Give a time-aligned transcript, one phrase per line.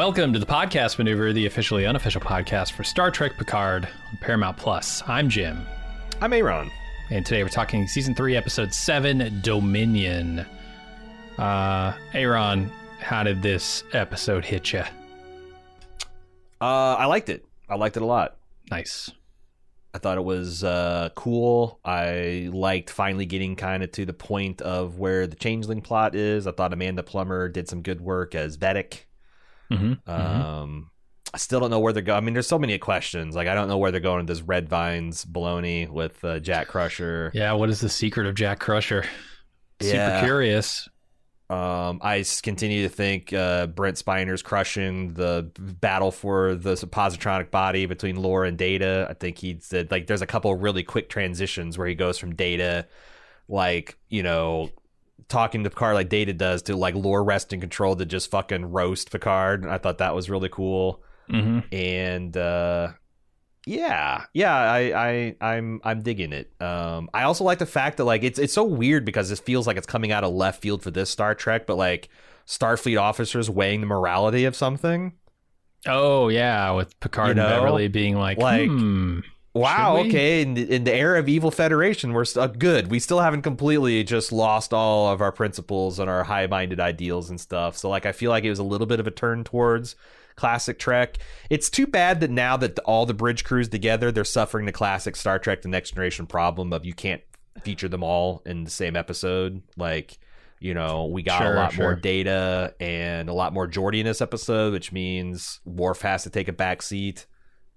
[0.00, 4.56] Welcome to the Podcast Maneuver, the officially unofficial podcast for Star Trek Picard on Paramount
[4.56, 5.02] Plus.
[5.06, 5.66] I'm Jim,
[6.22, 6.70] I'm Aaron.
[7.10, 10.46] and today we're talking season three, episode seven, Dominion.
[11.36, 14.84] Uh, Aaron, how did this episode hit you?
[16.62, 17.44] Uh, I liked it.
[17.68, 18.38] I liked it a lot.
[18.70, 19.10] Nice.
[19.92, 21.78] I thought it was uh, cool.
[21.84, 26.46] I liked finally getting kind of to the point of where the changeling plot is.
[26.46, 29.00] I thought Amanda Plummer did some good work as Vadic.
[29.70, 30.10] Mm-hmm.
[30.10, 30.90] Um,
[31.32, 32.16] I still don't know where they're going.
[32.16, 33.36] I mean, there's so many questions.
[33.36, 36.68] Like, I don't know where they're going with this Red Vines baloney with uh, Jack
[36.68, 37.30] Crusher.
[37.34, 39.04] Yeah, what is the secret of Jack Crusher?
[39.80, 40.20] Super Yeah.
[40.24, 40.88] curious.
[41.48, 47.86] Um, I continue to think uh, Brent Spiner's crushing the battle for the positronic body
[47.86, 49.08] between Lore and Data.
[49.10, 52.18] I think he said like there's a couple of really quick transitions where he goes
[52.18, 52.86] from Data,
[53.48, 54.70] like you know,
[55.30, 58.66] talking to Picard like Data does to like Lore rest and control to just fucking
[58.66, 59.64] roast Picard.
[59.66, 61.60] I thought that was really cool Mm-hmm.
[61.72, 62.88] and uh
[63.66, 68.04] yeah yeah i i i'm i'm digging it um i also like the fact that
[68.04, 70.82] like it's it's so weird because it feels like it's coming out of left field
[70.82, 72.08] for this star trek but like
[72.48, 75.12] starfleet officers weighing the morality of something
[75.86, 79.20] Oh yeah, with Picard You know, and Beverly being like, like- hmm.
[79.54, 82.90] Wow okay in, the- in the era of evil federation we're st- uh, good.
[82.90, 87.40] We still haven't completely just lost all of our principles and our high-minded ideals and
[87.40, 87.76] stuff.
[87.76, 89.96] So like i feel like it was a little bit of a turn towards
[90.36, 91.18] classic trek.
[91.50, 95.16] It's too bad that now that all the bridge crews together they're suffering the classic
[95.16, 97.22] star trek the next generation problem of you can't
[97.62, 99.62] feature them all in the same episode.
[99.76, 100.18] Like
[100.60, 104.06] you know we got Sure, a lot more data and a lot more Geordi in
[104.06, 107.26] this episode which means Worf has to take a back seat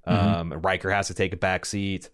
[0.05, 2.09] um, Riker has to take a back seat.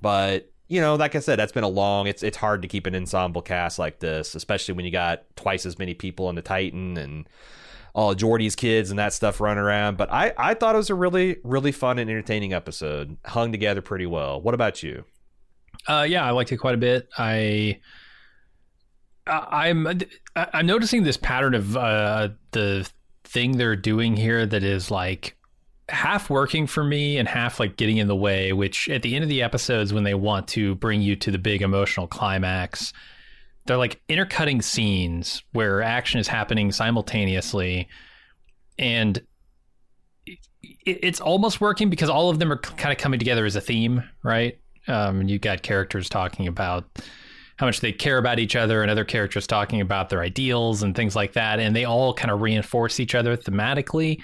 [0.00, 2.06] But you know, like I said, that's been a long.
[2.06, 5.66] It's it's hard to keep an ensemble cast like this, especially when you got twice
[5.66, 7.28] as many people on the Titan and
[7.94, 9.96] all Geordi's kids and that stuff running around.
[9.96, 13.82] But I I thought it was a really really fun and entertaining episode, hung together
[13.82, 14.40] pretty well.
[14.40, 15.04] What about you?
[15.86, 17.08] Uh, yeah, I liked it quite a bit.
[17.18, 17.80] I-
[19.26, 19.86] I'm,
[20.36, 22.88] I'm noticing this pattern of uh, the
[23.24, 25.36] thing they're doing here that is like
[25.88, 28.52] half working for me and half like getting in the way.
[28.52, 31.38] Which at the end of the episodes, when they want to bring you to the
[31.38, 32.92] big emotional climax,
[33.66, 37.88] they're like intercutting scenes where action is happening simultaneously,
[38.78, 39.22] and
[40.86, 44.02] it's almost working because all of them are kind of coming together as a theme,
[44.22, 44.58] right?
[44.88, 46.84] Um, you got characters talking about
[47.56, 50.94] how much they care about each other, and other characters talking about their ideals and
[50.94, 54.20] things like that, and they all kind of reinforce each other thematically.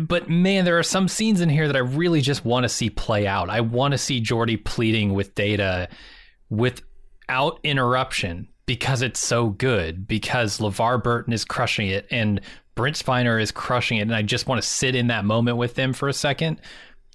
[0.00, 2.90] But man, there are some scenes in here that I really just want to see
[2.90, 3.50] play out.
[3.50, 5.88] I want to see Geordi pleading with Data
[6.50, 10.06] without interruption because it's so good.
[10.06, 12.40] Because LeVar Burton is crushing it, and
[12.74, 15.74] Brent Spiner is crushing it, and I just want to sit in that moment with
[15.74, 16.60] them for a second.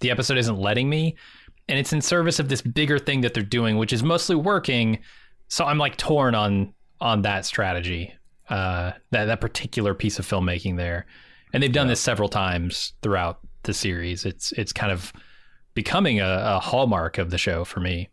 [0.01, 1.15] The episode isn't letting me,
[1.67, 4.99] and it's in service of this bigger thing that they're doing, which is mostly working.
[5.47, 8.13] So I'm like torn on on that strategy,
[8.49, 11.05] uh, that that particular piece of filmmaking there,
[11.53, 14.25] and they've done this several times throughout the series.
[14.25, 15.13] It's it's kind of
[15.73, 18.09] becoming a, a hallmark of the show for me.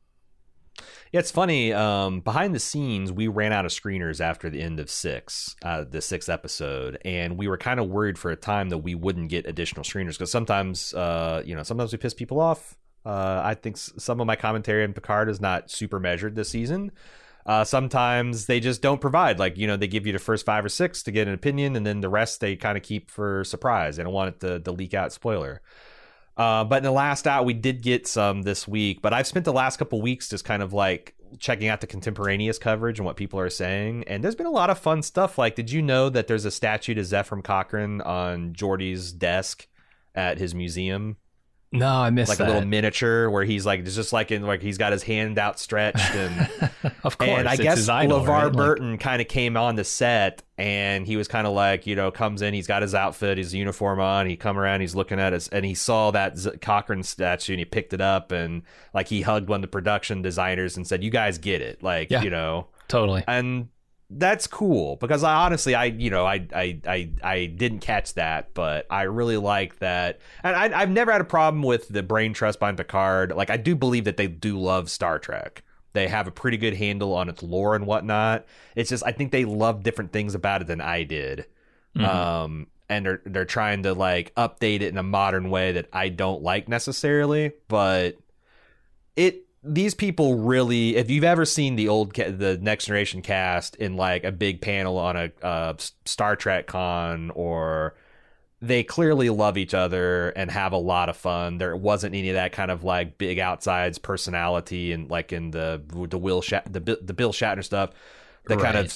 [1.12, 1.72] Yeah, it's funny.
[1.72, 5.84] Um, behind the scenes, we ran out of screeners after the end of six, uh,
[5.88, 9.28] the sixth episode, and we were kind of worried for a time that we wouldn't
[9.28, 12.76] get additional screeners because sometimes, uh, you know, sometimes we piss people off.
[13.06, 16.90] Uh, I think some of my commentary on Picard is not super measured this season.
[17.46, 19.38] Uh, sometimes they just don't provide.
[19.38, 21.76] Like, you know, they give you the first five or six to get an opinion,
[21.76, 23.96] and then the rest they kind of keep for surprise.
[23.96, 25.60] They don't want it to, to leak out spoiler.
[26.36, 29.02] Uh, but in the last out, we did get some this week.
[29.02, 32.58] But I've spent the last couple weeks just kind of like checking out the contemporaneous
[32.58, 34.04] coverage and what people are saying.
[34.06, 35.38] And there's been a lot of fun stuff.
[35.38, 39.68] Like, did you know that there's a statue to Zefram Cochrane on Geordi's desk
[40.14, 41.18] at his museum?
[41.74, 42.32] No, I missed it.
[42.32, 42.48] like that.
[42.48, 45.38] a little miniature where he's like it's just like in like he's got his hand
[45.38, 46.48] outstretched and
[47.04, 48.44] of course, and I guess his idol, LeVar right?
[48.44, 51.96] Like- Burton kind of came on the set and he was kind of like, you
[51.96, 55.18] know, comes in, he's got his outfit, his uniform on, he come around, he's looking
[55.18, 58.62] at us and he saw that Z- Cochrane statue and he picked it up and
[58.94, 62.10] like he hugged one of the production designers and said, "You guys get it." Like,
[62.10, 62.22] Yeah.
[62.22, 63.24] you know, totally.
[63.26, 63.68] and
[64.10, 68.52] that's cool because I honestly I you know I I I, I didn't catch that
[68.54, 70.20] but I really like that.
[70.42, 73.32] And I, I've never had a problem with the brain trust behind Picard.
[73.34, 75.62] Like I do believe that they do love Star Trek.
[75.94, 78.44] They have a pretty good handle on its lore and whatnot.
[78.76, 81.46] It's just I think they love different things about it than I did.
[81.96, 82.04] Mhm.
[82.04, 86.10] um and they're they're trying to like update it in a modern way that I
[86.10, 88.18] don't like necessarily but
[89.16, 93.76] it these people really if you've ever seen the old ca- the next generation cast
[93.76, 95.74] in like a big panel on a uh,
[96.04, 97.94] star trek con or
[98.60, 101.58] they clearly love each other and have a lot of fun.
[101.58, 105.82] There wasn't any of that kind of like big outsides personality and like in the
[106.08, 107.90] the will Shat- the, the bill shatner stuff
[108.46, 108.94] that kind of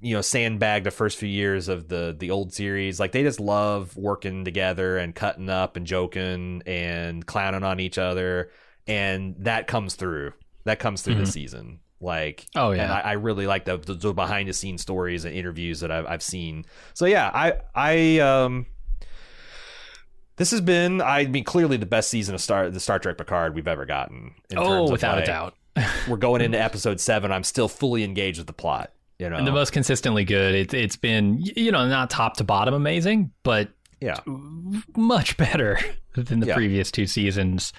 [0.00, 3.00] you know sandbagged the first few years of the the old series.
[3.00, 7.98] Like they just love working together and cutting up and joking and clowning on each
[7.98, 8.50] other
[8.90, 10.32] and that comes through
[10.64, 11.20] that comes through Mhm.
[11.20, 12.82] this season like Oh, yeah.
[12.84, 15.90] and I, I really like the, the, the behind the scenes stories and interviews that
[15.90, 16.64] I've, I've seen
[16.94, 18.66] so yeah i i um
[20.36, 23.54] this has been i mean clearly the best season of star the star trek picard
[23.54, 25.54] we've ever gotten in Oh, terms of, without like, a doubt.
[26.08, 29.46] we're going into episode seven i'm still fully engaged with the plot you know And
[29.46, 30.54] the most consistently good.
[30.54, 33.68] It, it's been, you know, not top to bottom amazing, but
[34.00, 34.16] yeah
[34.96, 35.78] much better
[36.14, 36.54] than the Yeah.
[36.54, 37.74] previous two seasons.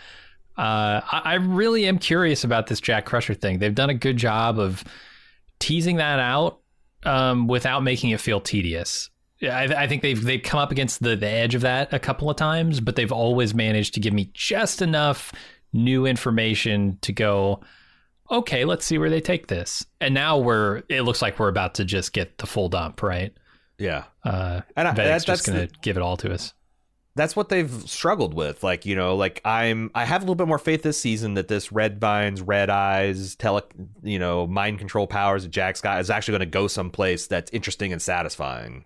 [0.62, 3.58] Uh, I, I really am curious about this Jack Crusher thing.
[3.58, 4.84] They've done a good job of
[5.60, 6.60] teasing that out
[7.04, 9.10] um, without making it feel tedious.
[9.42, 12.30] I, I think they've they've come up against the, the edge of that a couple
[12.30, 15.34] of times, but they've always managed to give me just enough
[15.74, 17.62] new information to go,
[18.30, 19.84] okay, let's see where they take this.
[20.00, 23.34] And now we're it looks like we're about to just get the full dump, right?
[23.80, 26.54] yeah Uh, and I, that, that's just going to give it all to us.
[27.16, 28.64] That's what they've struggled with.
[28.64, 31.48] Like, you know, like I'm I have a little bit more faith this season that
[31.48, 33.64] this red vines, red eyes, tele
[34.04, 37.92] you know, mind control powers that Jack Scott is actually gonna go someplace that's interesting
[37.92, 38.86] and satisfying.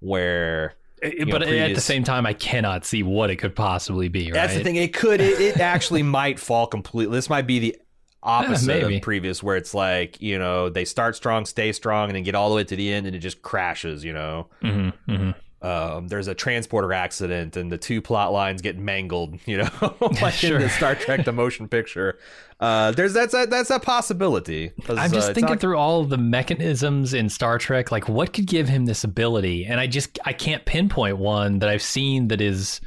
[0.00, 4.08] Where It- know, but at the same time, I cannot see what it could possibly
[4.08, 4.26] be.
[4.26, 4.34] Right?
[4.34, 7.76] that's the thing, it could it, it actually might fall completely this might be the
[8.22, 8.96] opposite maybe.
[8.96, 12.34] of previous where it's like, you know, they start strong, stay strong, and then get
[12.34, 14.48] all the way to the end and it just crashes, you know.
[14.60, 15.30] hmm hmm
[15.62, 19.68] um, there's a transporter accident and the two plot lines get mangled, you know,
[20.22, 20.56] like Sure.
[20.56, 22.18] in the Star Trek the motion picture.
[22.58, 24.72] Uh, there's that's a, that's a possibility.
[24.88, 27.90] I'm uh, just it's thinking not- through all of the mechanisms in Star Trek.
[27.90, 29.64] Like, what could give him this ability?
[29.66, 32.80] And I just I can't pinpoint one that I've seen that is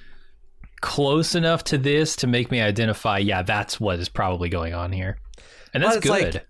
[0.82, 3.18] close enough to this to make me identify.
[3.18, 5.18] Yeah, that's what is probably going on here,
[5.74, 6.42] and Well, that's like- good.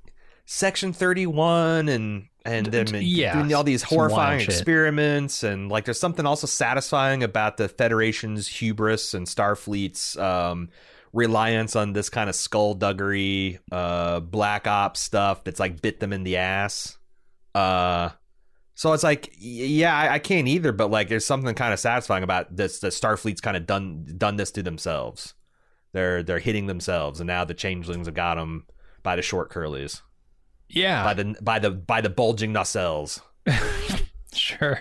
[0.45, 4.49] Section 31 and and them and Yeah, doing all these horrifying shit.
[4.49, 10.69] experiments and like there's something also satisfying about the Federation's hubris and Starfleet's um,
[11.13, 16.23] reliance on this kind of skullduggery, uh, black ops stuff that's like bit them in
[16.23, 16.97] the ass.
[17.55, 18.09] Uh,
[18.75, 22.23] so it's like, yeah, I, I can't either, but like there's something kind of satisfying
[22.23, 22.79] about this.
[22.79, 25.35] The Starfleet's kind of done done this to themselves.
[25.93, 28.65] They're they're hitting themselves, and now the changelings have got them
[29.03, 30.01] by the short curlies
[30.73, 33.21] yeah, by the by the by the bulging nacelles.
[34.35, 34.79] Sure.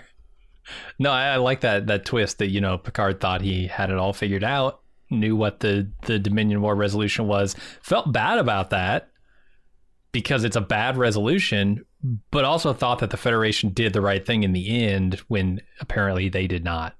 [0.97, 3.97] No, I, I like that that twist that you know Picard thought he had it
[3.97, 4.81] all figured out,
[5.11, 9.09] knew what the the Dominion War resolution was, felt bad about that
[10.11, 11.85] because it's a bad resolution,
[12.31, 16.29] but also thought that the Federation did the right thing in the end when apparently
[16.29, 16.95] they did not.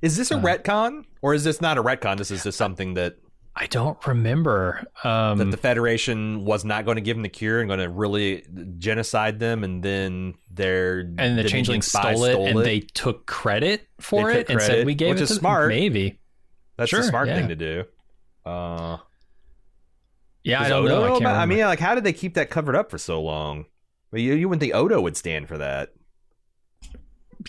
[0.00, 2.16] Is this a Uh, retcon or is this not a retcon?
[2.16, 3.16] This is just something that
[3.56, 4.84] I don't remember.
[5.04, 7.88] Um, that the Federation was not going to give them the cure and going to
[7.88, 8.44] really
[8.78, 14.32] genocide them, and then their and the spies stole it, and they took credit for
[14.32, 15.68] They it and said we gave which it is to smart.
[15.68, 16.18] Maybe.
[16.76, 17.36] That's Sure, the smart yeah.
[17.38, 17.84] thing to do.
[18.44, 18.96] Uh,
[20.42, 21.14] Yeah, I don't know.
[21.14, 23.66] I, about- I mean, like, how did they keep that covered up for so long?
[24.12, 25.92] You, you wouldn't think Odo would stand for that,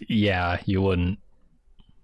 [0.07, 1.19] yeah, you wouldn't.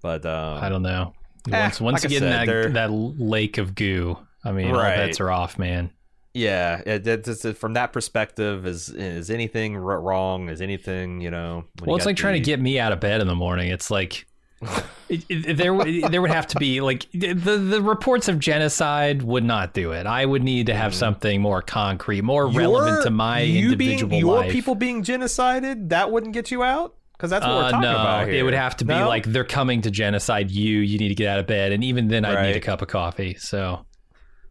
[0.02, 1.14] but um, I don't know.
[1.52, 4.52] Eh, Once once like you get in said, they're- that that lake of goo, I
[4.52, 4.96] mean, all Right.
[4.98, 5.92] bets are off, man.
[6.34, 10.50] Yeah, it, it, it's- from that perspective, is is anything r- wrong?
[10.50, 11.66] Is anything you know?
[11.80, 13.70] when you Well, it's like trying to get me out of bed in the morning.
[13.70, 14.26] It's like
[15.10, 15.76] it, it- there
[16.10, 20.06] there would have to be like the the reports of genocide would not do it.
[20.06, 24.22] I would need to have something more concrete, more relevant to my you individual being,
[24.22, 24.52] your life.
[24.52, 25.90] people being genocided.
[25.90, 28.38] That wouldn't get you out Because that's what we're Uh, talking no, about here.
[28.40, 29.08] it would have to be No?
[29.08, 30.80] like they're coming to genocide you.
[30.80, 32.88] You need to get out of bed, and even then, I'd need a cup of
[32.88, 33.36] coffee.
[33.36, 33.86] So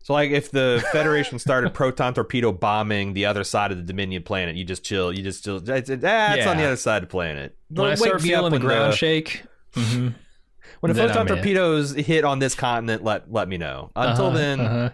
[0.05, 4.23] So, like, if the Federation started proton torpedo bombing the other side of the Dominion
[4.23, 5.13] planet, you just chill.
[5.13, 5.57] You just chill.
[5.57, 7.57] It's, ah, it's on the other side of the planet.
[7.71, 9.43] when I start feeling the ground shake,
[9.75, 10.15] mhm,
[10.81, 11.35] when the then photon I'm in.
[11.35, 13.91] torpedoes hit on this continent, let let me know.
[13.97, 14.91] Until uh-huh, then, uh-huh.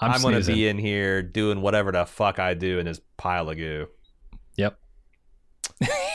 [0.00, 3.00] I'm, I'm, going to be in here doing whatever the fuck I do in this
[3.16, 3.86] pile of goo.
[4.56, 4.76] Yep.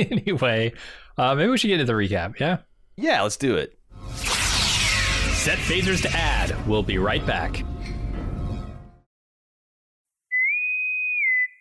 [0.10, 0.72] anyway,
[1.18, 2.38] uh, maybe we should get into the recap.
[2.38, 2.58] Yeah.
[2.96, 3.78] Yeah, let's do it.
[4.14, 6.54] Set phasers to add.
[6.66, 7.64] We'll be right back.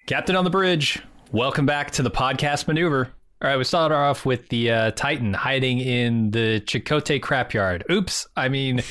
[0.08, 3.10] Captain on the bridge, welcome back to the podcast maneuver.
[3.42, 7.90] All right, we started off with the uh, Titan hiding in the Chakotay scrapyard.
[7.90, 8.82] Oops, I mean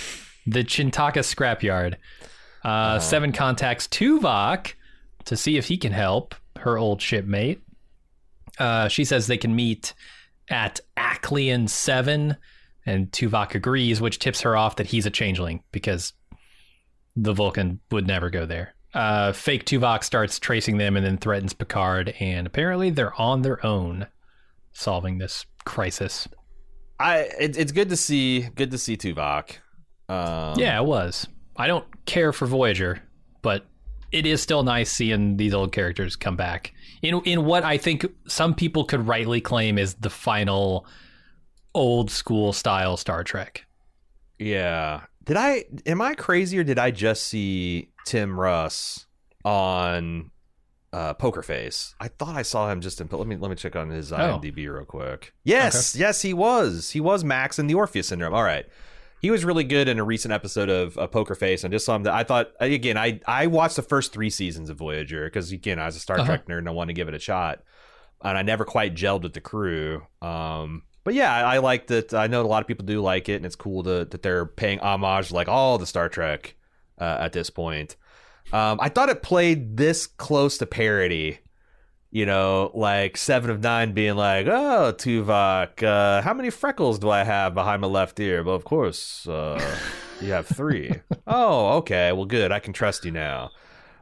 [0.46, 1.96] the Chin'toka scrapyard.
[2.64, 4.74] Uh, Seven contacts Tuvok
[5.26, 7.60] to see if he can help her old shipmate.
[8.58, 9.94] Uh, she says they can meet
[10.50, 12.36] at Acleon 7,
[12.86, 16.12] and Tuvok agrees, which tips her off that he's a changeling because
[17.16, 18.74] the Vulcan would never go there.
[18.94, 23.64] Uh, fake Tuvok starts tracing them and then threatens Picard, and apparently they're on their
[23.64, 24.06] own
[24.72, 26.26] solving this crisis.
[26.98, 29.50] I it, it's good to see good to see Tuvok.
[30.08, 31.28] Um, yeah, it was.
[31.56, 33.02] I don't care for Voyager,
[33.42, 33.66] but
[34.10, 38.06] it is still nice seeing these old characters come back in in what I think
[38.26, 40.86] some people could rightly claim is the final
[41.74, 43.64] old school style Star Trek.
[44.38, 45.02] Yeah.
[45.24, 49.06] Did I am I crazy or did I just see Tim Russ
[49.44, 50.30] on
[50.92, 51.94] uh, Poker Face?
[52.00, 54.56] I thought I saw him just in let me let me check on his IMDb
[54.56, 55.34] real quick.
[55.44, 56.90] Yes, yes, he was.
[56.90, 58.34] He was Max in the Orpheus syndrome.
[58.34, 58.66] All right.
[59.20, 61.64] He was really good in a recent episode of uh, Poker Face.
[61.64, 62.04] I just saw him.
[62.04, 62.96] That I thought again.
[62.96, 66.18] I I watched the first three seasons of Voyager because again I was a Star
[66.18, 66.26] Uh-huh.
[66.26, 67.62] Trek nerd and I wanted to give it a shot,
[68.22, 70.02] and I never quite gelled with the crew.
[70.22, 72.14] Um, but yeah, I, I like that.
[72.14, 74.46] I know a lot of people do like it, and it's cool to, that they're
[74.46, 76.54] paying homage to like all the Star Trek
[77.00, 77.96] uh, at this point.
[78.52, 81.38] Um, I thought it played this close to parody.
[82.10, 87.10] You know, like Seven of Nine being like, "Oh, Tuvok, uh, how many freckles do
[87.10, 89.60] I have behind my left ear?" Well, of course, uh,
[90.20, 90.94] you have three.
[91.26, 92.12] oh, okay.
[92.12, 92.50] Well, good.
[92.50, 93.50] I can trust you now.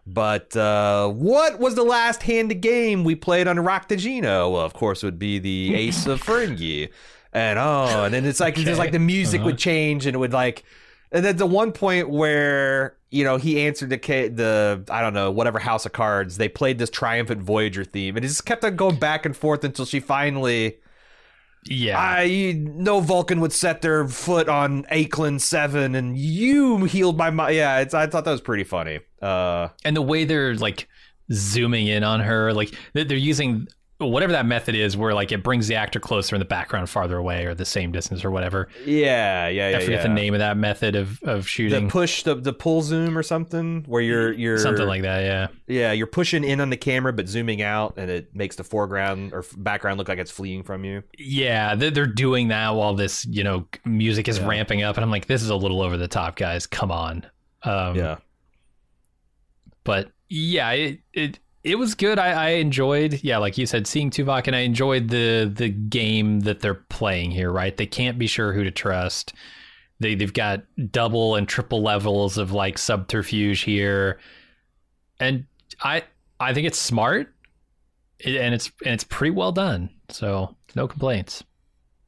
[0.06, 4.52] But uh, what was the last hand game we played on Raktajino?
[4.52, 6.90] Well, of course, it would be the Ace of Ferengi.
[7.32, 10.32] And oh, and then it's like just like the music would change and it would
[10.32, 10.64] like,
[11.12, 15.30] and then the one point where you know he answered the the I don't know
[15.30, 18.76] whatever House of Cards they played this triumphant Voyager theme and it just kept on
[18.76, 20.78] going back and forth until she finally
[21.68, 21.98] Yeah.
[21.98, 27.56] I no Vulcan would set their foot on Akelin Seven, and you healed my mind.
[27.56, 29.00] Yeah, it's, I thought that was pretty funny.
[29.20, 30.88] Uh, and the way they're like
[31.32, 33.66] zooming in on her like they're using
[33.98, 37.16] whatever that method is where like it brings the actor closer in the background farther
[37.16, 39.76] away or the same distance or whatever yeah, yeah, yeah.
[39.78, 40.02] i forget yeah.
[40.02, 43.22] the name of that method of of shooting The push, the the pull zoom or
[43.22, 47.12] something, where you're you're something like that yeah yeah, you're pushing in on the camera
[47.12, 50.84] but zooming out, and it makes the foreground or background look like it's fleeing from
[50.84, 51.02] you.
[51.18, 54.46] yeah they're, they're doing that while this you know music is Yeah.
[54.46, 57.24] ramping up and i'm like this is a little over the top guys come on
[57.62, 58.16] um Yeah,
[59.84, 62.18] but yeah, it it it was good.
[62.18, 66.40] I, I enjoyed, yeah, like you said, seeing Tuvok, and I enjoyed the the game
[66.40, 67.50] that they're playing here.
[67.50, 69.34] Right, they can't be sure who to trust.
[69.98, 74.20] They they've got double and triple levels of like subterfuge here,
[75.18, 75.44] and
[75.82, 76.04] I
[76.38, 77.34] I think it's smart,
[78.24, 79.90] and it's and it's pretty well done.
[80.08, 81.42] So no complaints.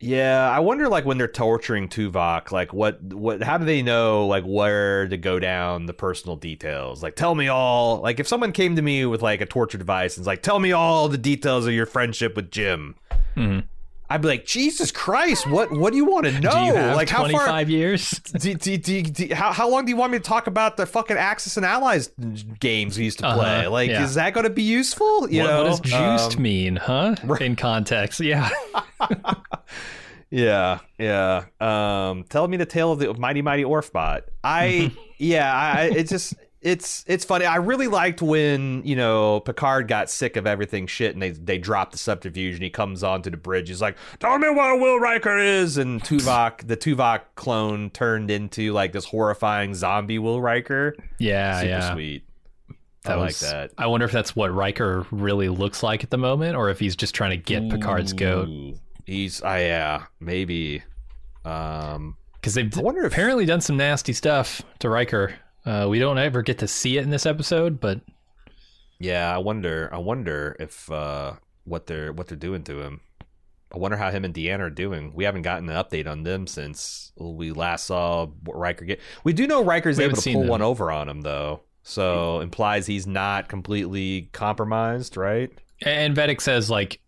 [0.01, 4.27] Yeah, I wonder like when they're torturing Tuvok, like what what how do they know
[4.29, 7.03] like where to go down the personal details?
[7.03, 10.17] Like tell me all like if someone came to me with like a torture device
[10.17, 12.95] and was like tell me all the details of your friendship with Jim.
[13.37, 13.65] Mhm.
[14.11, 16.51] I'd be like, Jesus Christ, what what do you want to know?
[16.53, 18.09] Do you have like how far five years?
[18.39, 20.87] do, do, do, do- how, how long do you want me to talk about the
[20.87, 22.09] fucking Axis and Allies
[22.61, 23.67] games we used to Uh-huh, play?
[23.67, 24.05] Like, yeah.
[24.05, 25.29] is that going to be useful?
[25.29, 25.91] You what, know, what does
[26.21, 27.17] juiced Um, mean, huh?
[27.41, 28.49] In context, yeah.
[30.31, 31.45] Yeah, yeah.
[31.61, 34.23] Um, tell me the tale of the mighty mighty Orphbot.
[34.45, 37.45] I, yeah, I, it's just it's it's funny.
[37.47, 41.57] I really liked when you know Picard got sick of everything shit, and they they
[41.57, 43.69] dropped the subterfuge, and he comes onto the bridge.
[43.69, 48.31] He's like, "Tell me what a Will Riker is," and Tuvok, the Tuvok clone, turned
[48.31, 50.95] into like this horrifying zombie Will Riker.
[51.19, 51.93] Yeah, Super yeah.
[51.95, 52.25] sweet.
[53.05, 53.71] That I like was- that.
[53.79, 56.97] I wonder if that's what Riker really looks like at the moment, or if he's
[56.97, 58.49] just trying to get Picard's goat.
[59.09, 60.83] He's, uh, yeah, maybe.
[61.45, 65.35] Um, Because they've I wonder if- apparently done some nasty stuff to Riker.
[65.65, 68.01] Uh, we don't ever get to see it in this episode, but
[68.99, 69.89] Yeah, I wonder.
[69.93, 71.35] I wonder if uh,
[71.65, 73.01] what they're what they're doing to him.
[73.75, 75.13] I wonder how him and Deanna are doing.
[75.15, 79.01] We haven't gotten an update on them since we last saw Riker get.
[79.25, 80.49] We do know Riker's We able to pull them.
[80.51, 85.51] one over on him though, so implies he's not completely compromised, right?
[85.83, 87.01] And Vadic says like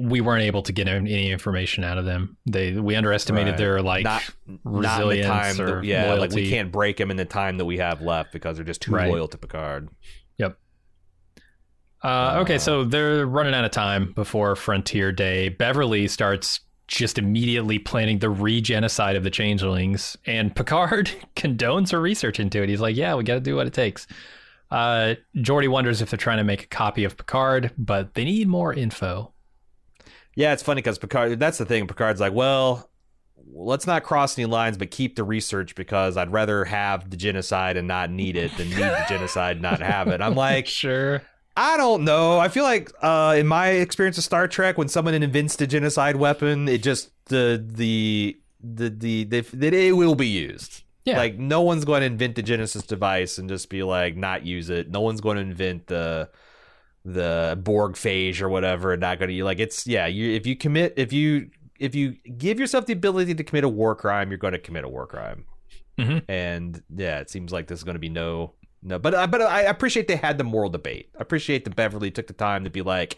[0.00, 2.36] we weren't able to get any information out of them.
[2.46, 3.58] They we underestimated Right.
[3.58, 5.26] their like not not resilience
[5.56, 5.60] time.
[5.60, 8.32] or That, yeah, like we can't break them in the time that we have left
[8.32, 9.10] because they're just too Right.
[9.10, 9.88] loyal to Picard.
[10.38, 10.56] Yep.
[12.02, 15.48] Uh, okay, so they're running out of time before Frontier Day.
[15.48, 22.38] Beverly starts just immediately planning the re-genocide of the changelings, and Picard condones her research
[22.40, 22.68] into it.
[22.68, 24.06] He's like, "Yeah, we got to do what it takes."
[24.70, 28.46] Uh, Geordi wonders if they're trying to make a copy of Picard, but they need
[28.48, 29.32] more info.
[30.38, 31.40] Yeah, it's funny because Picard.
[31.40, 31.88] That's the thing.
[31.88, 32.88] Picard's like, well,
[33.52, 37.76] let's not cross any lines, but keep the research because I'd rather have the genocide
[37.76, 40.20] and not need it than need the genocide and not have it.
[40.20, 41.22] I'm like, Sure.
[41.56, 42.38] I don't know.
[42.38, 46.14] I feel like uh, in my experience of Star Trek, when someone invents a genocide
[46.14, 50.84] weapon, it just the the the the, the that it will be used.
[51.04, 51.18] Yeah.
[51.18, 54.70] Like no one's going to invent the Genesis device and just be like not use
[54.70, 54.88] it.
[54.88, 56.30] No one's going to invent the
[57.04, 60.06] the Borg phase or whatever and not going to you like it's yeah.
[60.06, 63.68] You if you commit if you if you give yourself the ability to commit a
[63.68, 65.44] war crime, you're going to commit a war crime.
[65.98, 66.22] Mhm.
[66.28, 68.52] And yeah, it seems like there's going to be no
[68.82, 68.98] no.
[68.98, 71.10] But I but I appreciate they had the moral debate.
[71.18, 73.16] I appreciate that Beverly took the time to be like,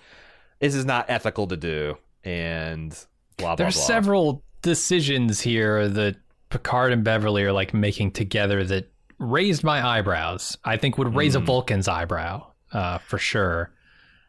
[0.61, 2.91] this is not ethical to do, and
[3.37, 3.85] blah blah There's blah.
[3.85, 6.17] several decisions here that
[6.51, 10.57] Picard and Beverly are like making together that raised my eyebrows.
[10.65, 11.47] I think would raise a Hmm.
[11.47, 13.71] Vulcan's eyebrow, uh, for sure.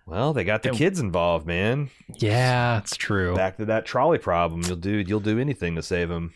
[0.06, 1.90] Well, they got the And- kids involved, man.
[2.18, 3.36] Yeah, it's true.
[3.36, 4.64] Back to that trolley problem.
[4.64, 6.34] You'll do you'll do anything to save them.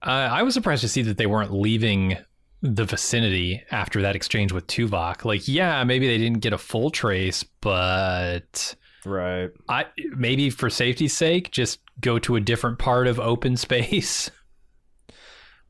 [0.00, 2.16] Uh, I was surprised to see that they weren't leaving
[2.62, 5.24] the vicinity after that exchange with Tuvok.
[5.24, 9.50] Like, yeah, maybe they didn't get a full trace, but Right.
[9.68, 14.30] I maybe for safety's sake, just go to a different part of open space.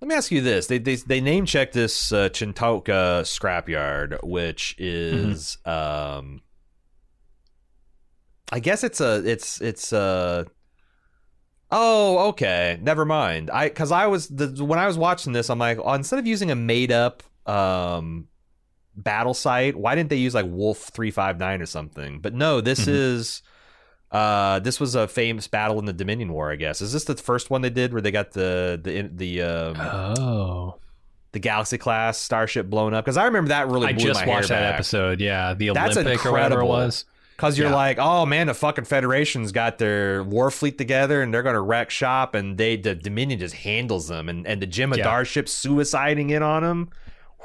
[0.01, 4.77] Let me ask you this: they they, they name check this uh, Chin'toka scrapyard, which
[4.79, 6.43] is, um,
[8.53, 10.47] I guess it's a it's it's a.
[11.71, 12.79] Oh, okay.
[12.81, 13.51] Never mind.
[13.51, 16.27] I because I was the when I was watching this, I'm like, oh, instead of
[16.27, 18.29] using a made up um
[18.95, 22.21] battle site, why didn't they use like Wolf three five nine or something?
[22.21, 22.89] But no, this Mhm.
[22.89, 23.43] is.
[24.11, 26.81] Uh, this was a famous battle in the Dominion War, I guess.
[26.81, 29.77] Is this the first one they did where they got the the the um,
[30.19, 30.77] Oh,
[31.33, 33.05] the Galaxy class starship blown up?
[33.05, 34.75] Because I remember that really I just watched that back.
[34.75, 35.21] episode.
[35.21, 36.69] Yeah, the That's Olympic or whatever it incredible.
[36.69, 37.05] was.
[37.37, 37.75] Because you're Yeah.
[37.77, 41.91] like, oh man, the fucking Federation's got their war fleet together and they're gonna wreck
[41.91, 45.23] shop, and they the Dominion just handles them, and and the Jem'Hadar Yeah.
[45.25, 46.89] ship suiciding in on them.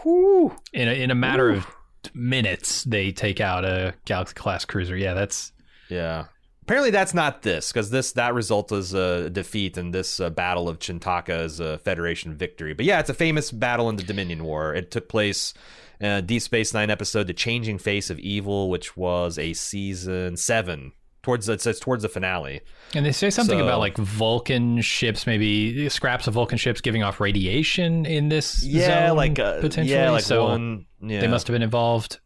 [0.06, 0.56] Whoo!
[0.71, 1.58] In a, in a matter Ooh.
[1.58, 1.67] of
[2.13, 4.95] minutes, they take out a Galaxy class cruiser.
[4.97, 5.52] Yeah, that's
[5.89, 6.26] Yeah.
[6.63, 10.69] Apparently that's not this because this that result is a defeat and this uh, battle
[10.69, 12.73] of Chin'toka is a Federation victory.
[12.73, 14.73] But yeah, it's a famous battle in the Dominion War.
[14.73, 15.54] It took place
[15.99, 20.38] in a Deep Space Nine episode, "The Changing Face of Evil," which was a season
[20.38, 22.62] seven towards it says towards the finale.
[22.93, 27.04] And they say something So- about like Vulcan ships, maybe scraps of Vulcan ships giving
[27.04, 29.97] off radiation in this Yeah, zone, like uh, potentially.
[29.97, 30.86] yeah, like so one.
[31.02, 32.19] Yeah, they must have been involved.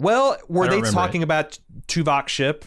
[0.00, 2.64] Well, were they talking about Tuvok ship?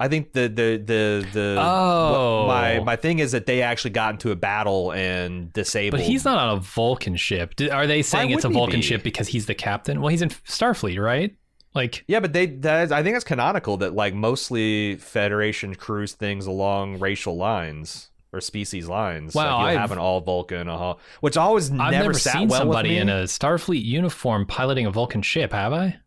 [0.00, 2.46] I think the the the the Oh.
[2.48, 6.00] my my thing is that they actually got into a battle and disabled.
[6.00, 7.54] But he's not on a Vulcan ship.
[7.70, 8.82] Are they saying it's a Vulcan be?
[8.82, 10.00] ship because he's the captain?
[10.00, 11.36] Well, he's in Starfleet, right?
[11.74, 16.46] Like, Yeah, but they that I think it's canonical that like mostly Federation cruise things
[16.46, 19.34] along racial lines or species lines.
[19.34, 22.48] Wow, like you'll have an all Vulcan, uh-huh, which always I've never, never, sat seen
[22.48, 25.98] well somebody in a Starfleet uniform piloting a Vulcan ship, have I?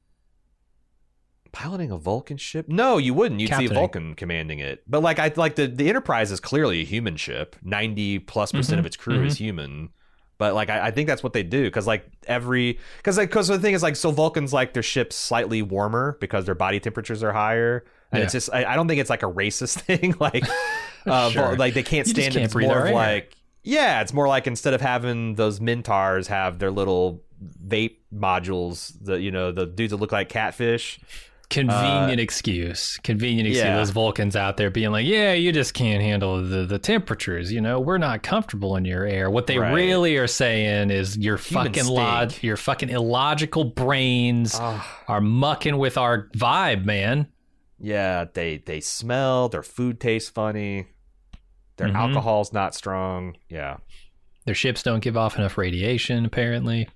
[1.53, 2.67] Piloting a Vulcan ship.
[2.67, 3.39] No, you wouldn't.
[3.39, 4.83] You'd see a Vulcan commanding it.
[4.87, 7.55] But like I like the the Enterprise is clearly a human ship.
[7.63, 9.89] Ninety plus percent of its crew is human.
[10.39, 13.47] But like I, I think that's what they do because like every because like because
[13.47, 17.23] the thing is like so Vulcans like their ships slightly warmer because their body temperatures
[17.23, 18.23] are higher and Yeah.
[18.25, 20.43] it's just I, I don't think it's like a racist thing like
[21.05, 21.49] uh, Sure.
[21.49, 24.27] Vul- like they can't You stand it can't it's more of like yeah it's more
[24.27, 27.23] like instead of having those Mintars have their little
[27.65, 30.99] vape modules the you know the dudes that look like catfish
[31.53, 32.97] Convenient excuse.
[33.03, 33.63] Convenient excuse.
[33.65, 33.75] Uh, yeah.
[33.77, 37.51] Those Vulcans out there being like, yeah, you just can't handle the, the temperatures.
[37.51, 39.29] You know, we're not comfortable in your air.
[39.29, 39.73] What they Right.
[39.73, 45.03] really are saying is your Human fucking log, your fucking illogical brains Ah.
[45.07, 47.27] are mucking with our vibe, man.
[47.79, 49.49] Yeah, they they smell.
[49.49, 50.87] Their food tastes funny.
[51.77, 51.95] Their Mhm.
[51.95, 53.35] alcohol's not strong.
[53.49, 53.77] Yeah,
[54.45, 56.87] Their ships don't give off enough radiation, apparently.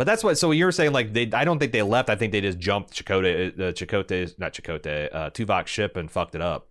[0.00, 0.38] But that's what.
[0.38, 1.30] So you're saying like they?
[1.34, 2.08] I don't think they left.
[2.08, 6.34] I think they just jumped Chakotay, uh, Chakotay, not Chakotay, uh, Tuvok's ship and fucked
[6.34, 6.68] it up.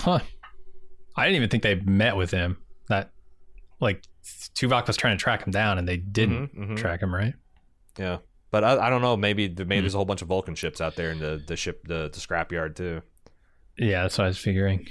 [0.00, 0.18] Huh.
[1.14, 2.56] I didn't even think they met with him.
[2.88, 3.12] That
[3.78, 4.02] like
[4.56, 6.76] Tuvok was trying to track him down and they didn't Mhm, mhm.
[6.76, 7.34] track him, right?
[7.96, 8.18] Yeah,
[8.50, 9.16] but I, I don't know.
[9.16, 11.86] Maybe maybe there's a whole bunch of Vulcan ships out there in the the ship
[11.86, 13.02] the, the scrapyard too.
[13.78, 14.88] Yeah, that's what I was figuring.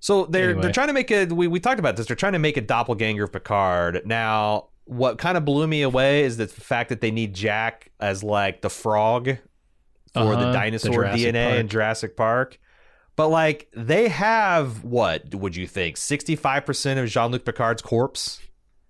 [0.00, 0.62] So they're Anyway.
[0.62, 2.06] they're trying to make a we, we talked about this.
[2.06, 4.02] They're trying to make a doppelganger of Picard.
[4.06, 8.22] Now, what kind of blew me away is the fact that they need Jack as
[8.22, 9.36] like the frog
[10.12, 12.58] for Uh-huh, the the dinosaur Jurassic DNA in Jurassic Park.
[13.16, 15.96] But like they have what would you think?
[15.96, 18.40] Sixty five percent of Jean Luc Picard's corpse,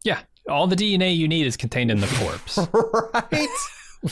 [0.03, 2.59] Yeah, all the DNA you need is contained in the corpse.
[3.33, 3.49] right?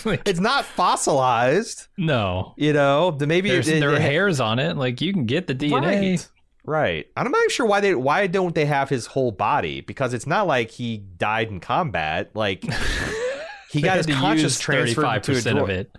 [0.07, 1.89] Like, it's not fossilized.
[1.99, 4.75] no, You know, the maybe there's it- there are it- hairs on it.
[4.77, 6.13] Like you can get the DNA.
[6.13, 6.29] Right.
[6.65, 7.07] Right.
[7.17, 10.27] I'm not even sure why they why don't they have his whole body because it's
[10.27, 12.31] not like he died in combat.
[12.35, 12.65] Like
[13.71, 15.91] he got his to conscious transferred to a 35% of it.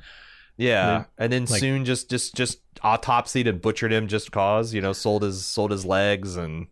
[0.56, 4.82] Yeah, and then like- soon just just just autopsied and butchered him just cause you
[4.82, 6.68] know sold his sold his legs and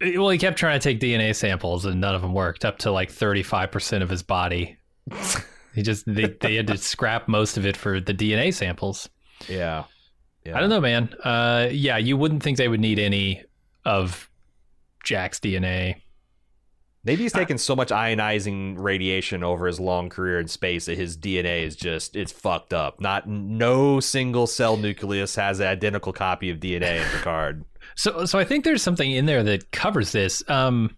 [0.00, 2.64] Well, he kept trying to take DNA samples and none of them worked.
[2.64, 4.78] Up to like 35% of his body.
[5.74, 9.08] he just they, they had to scrap most of it for the DNA samples.
[9.48, 9.84] yeah.
[10.50, 10.56] Yeah.
[10.56, 11.14] I don't know, man.
[11.22, 13.44] Uh, yeah, you wouldn't think they would need any
[13.84, 14.28] of
[15.04, 16.02] Jack's DNA.
[17.04, 21.16] Maybe he's taken so much ionizing radiation over his long career in space that his
[21.16, 23.00] DNA is just it's fucked up.
[23.00, 27.64] Not no single cell nucleus has an identical copy of DNA in Picard.
[27.96, 30.42] So, so I think there's something in there that covers this.
[30.48, 30.96] Um,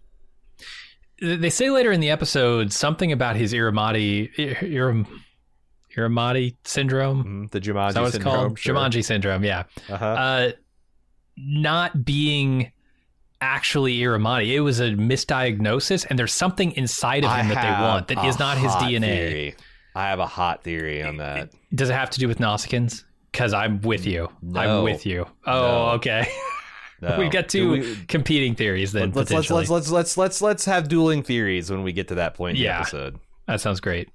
[1.21, 5.07] they say later in the episode something about his Irumodic, Iram,
[5.97, 7.23] Irumodic syndrome.
[7.47, 8.35] Mhm, The Jumanji that it's syndrome.
[8.35, 8.59] called?
[8.59, 8.75] sure.
[8.75, 9.43] Jumanji syndrome.
[9.43, 9.63] Yeah.
[9.89, 10.05] Uh-huh.
[10.05, 10.51] Uh,
[11.37, 12.71] not being
[13.41, 14.47] actually Irumodic.
[14.53, 18.25] It was a misdiagnosis, and there's something inside of I him that they want that
[18.25, 19.01] is not his DNA.
[19.01, 19.55] theory.
[19.95, 21.51] I have a hot theory on that.
[21.75, 23.03] Does it have to do with Nausicaans?
[23.31, 24.29] Because I'm with you.
[24.41, 24.59] No.
[24.59, 25.25] I'm with you.
[25.45, 25.85] Oh, No.
[25.95, 26.27] okay.
[27.01, 27.15] No.
[27.19, 29.11] We've got two we- competing theories then.
[29.11, 32.33] let's, let's let's let's let's let's let's have dueling theories when we get to that
[32.35, 32.79] point in the Yeah.
[32.81, 33.19] episode.
[33.47, 34.09] That sounds great.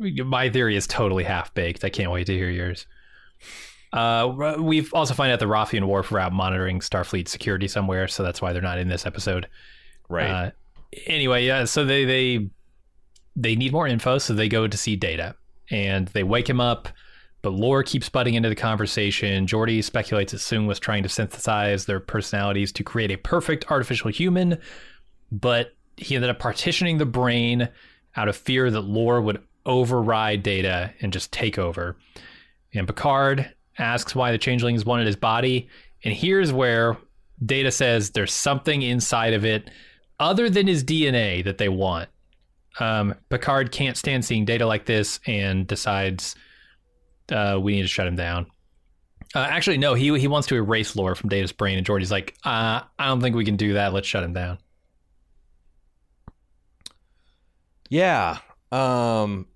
[0.00, 1.84] My theory is totally half baked.
[1.84, 2.86] I can't wait to hear yours.
[3.92, 8.08] Uh, we've also find out the Rafi and Worf are out monitoring Starfleet security somewhere,
[8.08, 9.48] so that's why they're not in this episode.
[10.08, 10.30] Right.
[10.30, 10.50] Uh,
[11.06, 11.64] anyway, yeah.
[11.64, 12.50] So they they
[13.36, 15.34] they need more info, so they go to see Data,
[15.70, 16.88] and they wake him up.
[17.42, 19.46] But Lore keeps butting into the conversation.
[19.46, 24.10] Geordi speculates that Soong was trying to synthesize their personalities to create a perfect artificial
[24.10, 24.58] human,
[25.32, 27.68] but he ended up partitioning the brain
[28.16, 31.96] out of fear that Lore would override Data and just take over.
[32.74, 35.68] And Picard asks why the changelings wanted his body,
[36.04, 36.96] and here's where
[37.44, 39.70] Data says there's something inside of it
[40.18, 42.08] other than his DNA that they want.
[42.78, 46.36] Um, Picard can't stand seeing Data like this and decides
[47.30, 48.46] uh, we need to shut him down.
[49.34, 52.34] Uh, actually, no, he he wants to erase Lore from Data's brain, and Geordi's like,
[52.44, 53.92] uh, I don't think we can do that.
[53.92, 54.58] Let's shut him down.
[57.88, 58.38] Yeah.
[58.72, 59.46] Um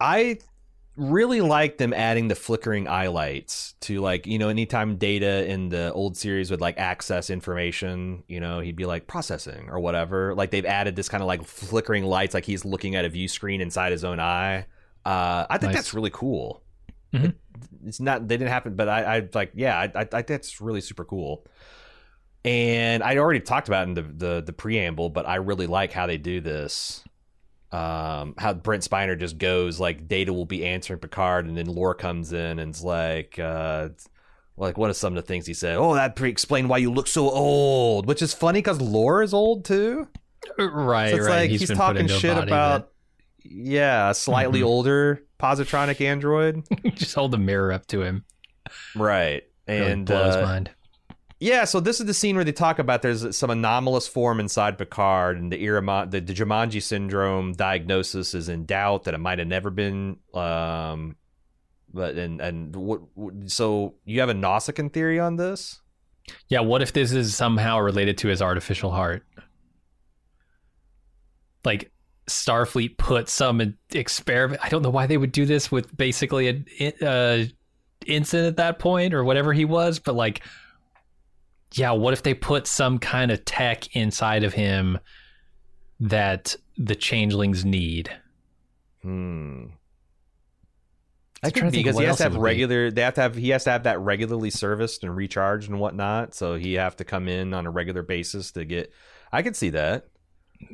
[0.00, 0.38] I
[0.96, 5.68] really like them adding the flickering eye lights to like, you know, anytime data in
[5.68, 10.34] the old series would like access information, you know, he'd be like processing or whatever.
[10.34, 13.28] Like they've added this kind of like flickering lights like he's looking at a view
[13.28, 14.66] screen inside his own eye.
[15.04, 15.74] Uh I think Nice.
[15.74, 16.62] that's really cool.
[17.14, 17.24] Mhm.
[17.26, 17.36] It-
[17.86, 20.80] it's not they didn't happen, but I I like yeah, I I, I that's really
[20.80, 21.44] super cool.
[22.44, 26.06] And I already talked about in the, the the preamble, but I really like how
[26.06, 27.04] they do this
[27.70, 31.94] um how Brent Spiner just goes like Data will be answering Picard and then Lore
[31.94, 33.90] comes in and's like uh
[34.56, 35.76] like what are some of the things he said?
[35.76, 36.34] Oh, that pre
[36.66, 40.08] why you look so old, which is funny because Lore is old too.
[40.58, 41.40] Right, So it's right.
[41.42, 42.90] like he's, talking shit about
[43.44, 44.66] yeah, a slightly Mhm.
[44.66, 46.64] older positronic android.
[46.94, 48.24] just hold the mirror up to him.
[48.96, 49.42] right.
[49.68, 50.70] Really And his uh, mind.
[51.40, 54.76] Yeah, so this is the scene where they talk about there's some anomalous form inside
[54.76, 59.38] Picard, and the Irama, the, the Jumanji syndrome diagnosis is in doubt that it might
[59.38, 60.16] have never been.
[60.34, 61.16] Um,
[61.94, 63.02] but and and what?
[63.14, 65.80] what- So you have a Nausicaan theory on this?
[66.48, 69.24] Yeah, what if this is somehow related to his artificial heart?
[71.64, 71.92] Like
[72.28, 74.60] Starfleet put some experiment.
[74.64, 76.66] I don't know why they would do this with basically an
[77.00, 77.44] uh,
[78.06, 80.42] ensign at that point or whatever he was, but like,
[81.72, 84.98] yeah, what if they put some kind of tech inside of him
[86.00, 88.10] that the changelings need?
[89.02, 89.66] Hmm.
[91.40, 92.42] I'm I trying could to think because he has to have would be.
[92.44, 92.90] regular.
[92.90, 93.34] They have to have.
[93.36, 96.34] He has to have that regularly serviced and recharged and whatnot.
[96.34, 98.92] So he have to come in on a regular basis to get.
[99.30, 100.06] I could see that.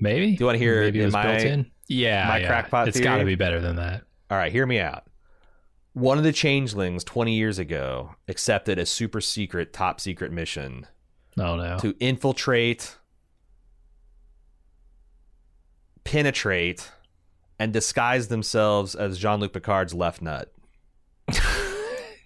[0.01, 0.35] Maybe.
[0.37, 1.71] Do you wanna hear Maybe it was my- built in.
[1.87, 2.47] Yeah, my yeah.
[2.47, 4.05] crackpot It's got to be better than that.
[4.31, 5.05] All right, hear me out.
[5.95, 10.87] One of the changelings 20 years ago accepted a super secret, top secret mission
[11.39, 11.79] Oh no.
[11.79, 12.97] to infiltrate,
[16.05, 16.91] penetrate,
[17.59, 20.53] and disguise themselves as Jean Luc Picard's left nut.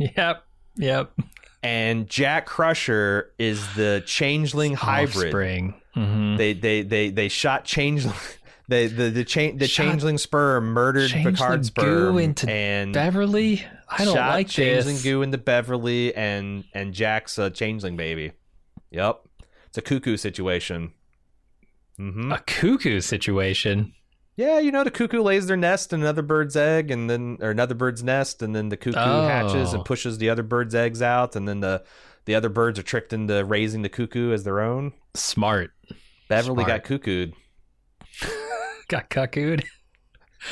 [0.00, 0.44] Yep.
[0.76, 1.12] Yep.
[1.60, 5.24] And Jack Crusher is the changeling hybrid.
[5.26, 5.74] Offspring.
[5.96, 6.36] Mhm.
[6.38, 8.14] They they they they shot changeling.
[8.68, 13.64] They, the the cha- the Shot changeling sperm murdered changeling Picard's goo into and Beverly,
[13.88, 15.02] I don't shot like changeling this.
[15.04, 18.32] goo into Beverly and and Jack's a changeling baby.
[18.90, 19.22] Yep,
[19.68, 20.92] it's a cuckoo situation.
[21.96, 23.94] hmm A cuckoo situation.
[24.36, 27.50] Yeah, you know the cuckoo lays their nest in another bird's egg, and then or
[27.50, 29.76] another bird's nest, and then the cuckoo hatches Oh.
[29.78, 31.82] and pushes the other bird's eggs out, and then the
[32.26, 34.92] the other birds are tricked into raising the cuckoo as their own.
[35.14, 35.70] Smart.
[36.28, 36.84] Beverly Smart.
[36.84, 37.32] got cuckooed.
[38.88, 39.64] Got cuckooed.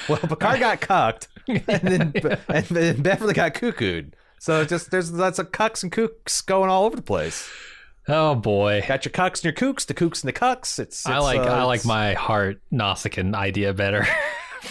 [0.09, 2.13] Well, Picard got cucked, and then
[2.49, 4.15] and then Beverly got cuckooed.
[4.41, 7.49] So just there's lots of cucks and kooks going all over the place.
[8.09, 8.83] Oh boy.
[8.87, 10.81] Got your cucks and your kooks, the kooks and the cucks.
[10.81, 14.05] It's, I like uh, I like my heart Nausicaan idea better.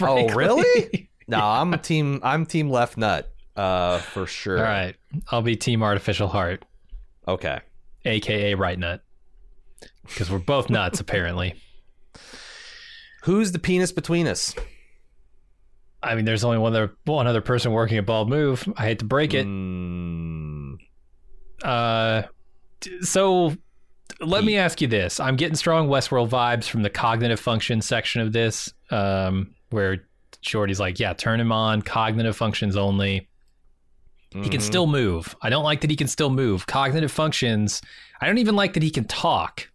[0.02, 1.08] Oh really?
[1.26, 2.20] no, I'm team.
[2.22, 3.32] I'm team left nut.
[3.56, 4.58] Uh, for sure.
[4.58, 4.94] All right.
[5.30, 6.62] I'll be team artificial heart,
[7.26, 7.60] Okay.
[8.04, 9.02] aka right nut.
[10.06, 11.54] Because we're both nuts, apparently.
[13.26, 14.54] Who's the penis between us?
[16.00, 18.72] I mean, there's only one other one other person working a bald move.
[18.76, 19.44] I hate to break it.
[19.44, 20.76] Mm,
[21.64, 22.22] Uh,
[23.00, 23.56] so
[24.20, 28.20] let me ask you this: I'm getting strong Westworld vibes from the cognitive function section
[28.20, 30.04] of this, um, where
[30.42, 33.28] Shorty's like, "Yeah, turn him on, cognitive functions only."
[34.30, 34.62] He can mhm.
[34.62, 35.34] still move.
[35.42, 36.68] I don't like that he can still move.
[36.68, 37.82] Cognitive functions.
[38.20, 39.68] I don't even like that he can talk.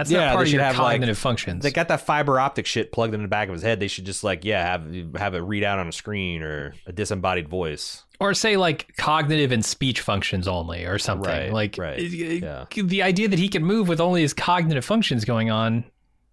[0.00, 1.62] That's Yeah, not they part of should your have, like- cognitive functions.
[1.62, 3.80] They got that fiber optic shit plugged in the back of his head.
[3.80, 6.92] They should just like, yeah, have have it read out on a screen or a
[6.92, 8.04] disembodied voice.
[8.18, 11.30] or say like cognitive and speech functions only, or something.
[11.30, 12.64] Right, like right, uh, yeah.
[12.82, 15.84] the idea that he can move with only his cognitive functions going on.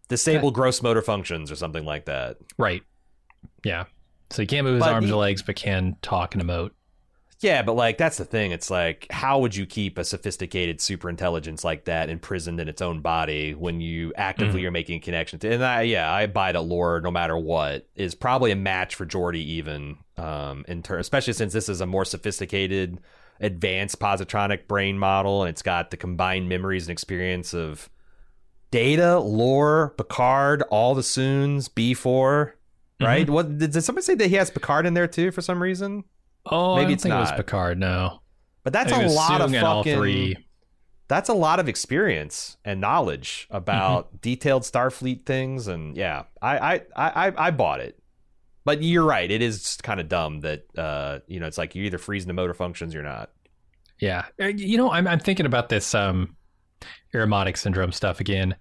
[0.07, 2.37] Disable gross motor functions or something like that.
[2.57, 2.83] Right.
[3.65, 3.85] Yeah.
[4.29, 6.71] So he can't move his But arms the- or legs, but can talk and emote.
[7.39, 8.51] Yeah, but like that's the thing.
[8.51, 12.81] It's like how would you keep a sophisticated super intelligence like that imprisoned in its
[12.81, 14.67] own body when you actively Mhm.
[14.67, 15.43] are making connections?
[15.45, 19.05] And I, yeah, I buy that lore no matter what is probably a match for
[19.05, 22.99] Geordi even um in ter- especially since this is a more sophisticated
[23.39, 27.87] advanced positronic brain model and it's got the combined memories and experience of
[28.71, 32.51] Data, Lore, Picard, all the Soongs, B4,
[32.99, 33.29] right?
[33.29, 36.03] What did, did somebody say that he has Picard in there too for some reason?
[36.49, 37.37] Oh, Maybe it's think it was not.
[37.37, 37.79] Picard.
[37.79, 38.21] No,
[38.63, 40.37] But that's a lot of fucking three.
[41.07, 44.17] that's a lot of experience and knowledge about Mm-hmm.
[44.21, 47.97] detailed Starfleet things, and yeah, I I I I- bought it.
[48.65, 51.85] But you're right; it is kind of dumb that uh you know it's like you're
[51.85, 53.31] either freezing the motor functions, or you're not.
[53.99, 56.35] Yeah, Uh, you know, I'm I'm thinking about this um,
[57.13, 58.55] Irumodic syndrome stuff again.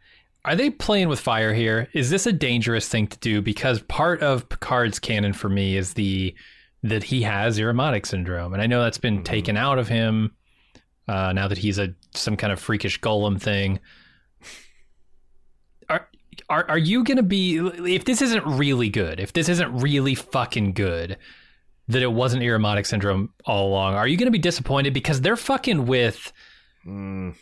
[0.44, 1.88] Are they playing with fire here?
[1.92, 3.42] Is this a dangerous thing to do?
[3.42, 6.35] Because part of Picard's canon for me is the
[6.83, 9.25] that he has Irumodic syndrome, and I know that's been Mhm.
[9.25, 10.33] taken out of him
[11.09, 13.79] uh, now that he's a some kind of freakish golem thing.
[15.89, 16.09] Are
[16.49, 19.21] are are you gonna be if this isn't really good?
[19.21, 21.17] If this isn't really fucking good,
[21.89, 23.95] that it wasn't Irumodic syndrome all along.
[23.95, 26.33] Are you going to be disappointed because they're fucking with
[26.87, 27.35] Mm,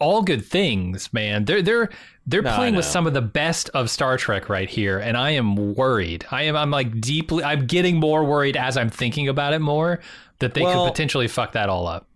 [0.00, 1.44] all good things, man.
[1.44, 1.88] They're they're
[2.26, 5.30] they're No, playing with some of the best of Star Trek right here, and I
[5.30, 6.24] am worried.
[6.30, 10.00] I am I'm like deeply I'm getting more worried as I'm thinking about it more
[10.38, 12.06] that they Well- could potentially fuck that all up.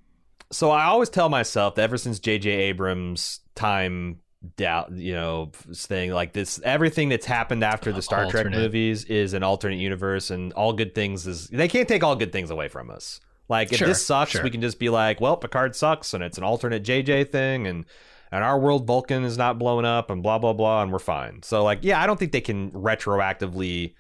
[0.53, 2.51] so I always tell myself that ever since J.J.
[2.51, 4.21] Abrams' time
[4.57, 9.33] doubt, you know, thing like this, everything that's happened after the Star Trek movies is
[9.35, 12.69] an alternate universe, and all good things is they can't take all good things away
[12.69, 13.21] from us.
[13.49, 14.43] Like if Sure, this sucks, sure.
[14.43, 17.85] we can just be like, well, Picard sucks, and it's an alternate JJ thing, and
[18.33, 21.43] and our world Vulcan is not blowing up, and blah blah blah, and we're fine.
[21.43, 23.95] So like, yeah, I don't think they can retroactively.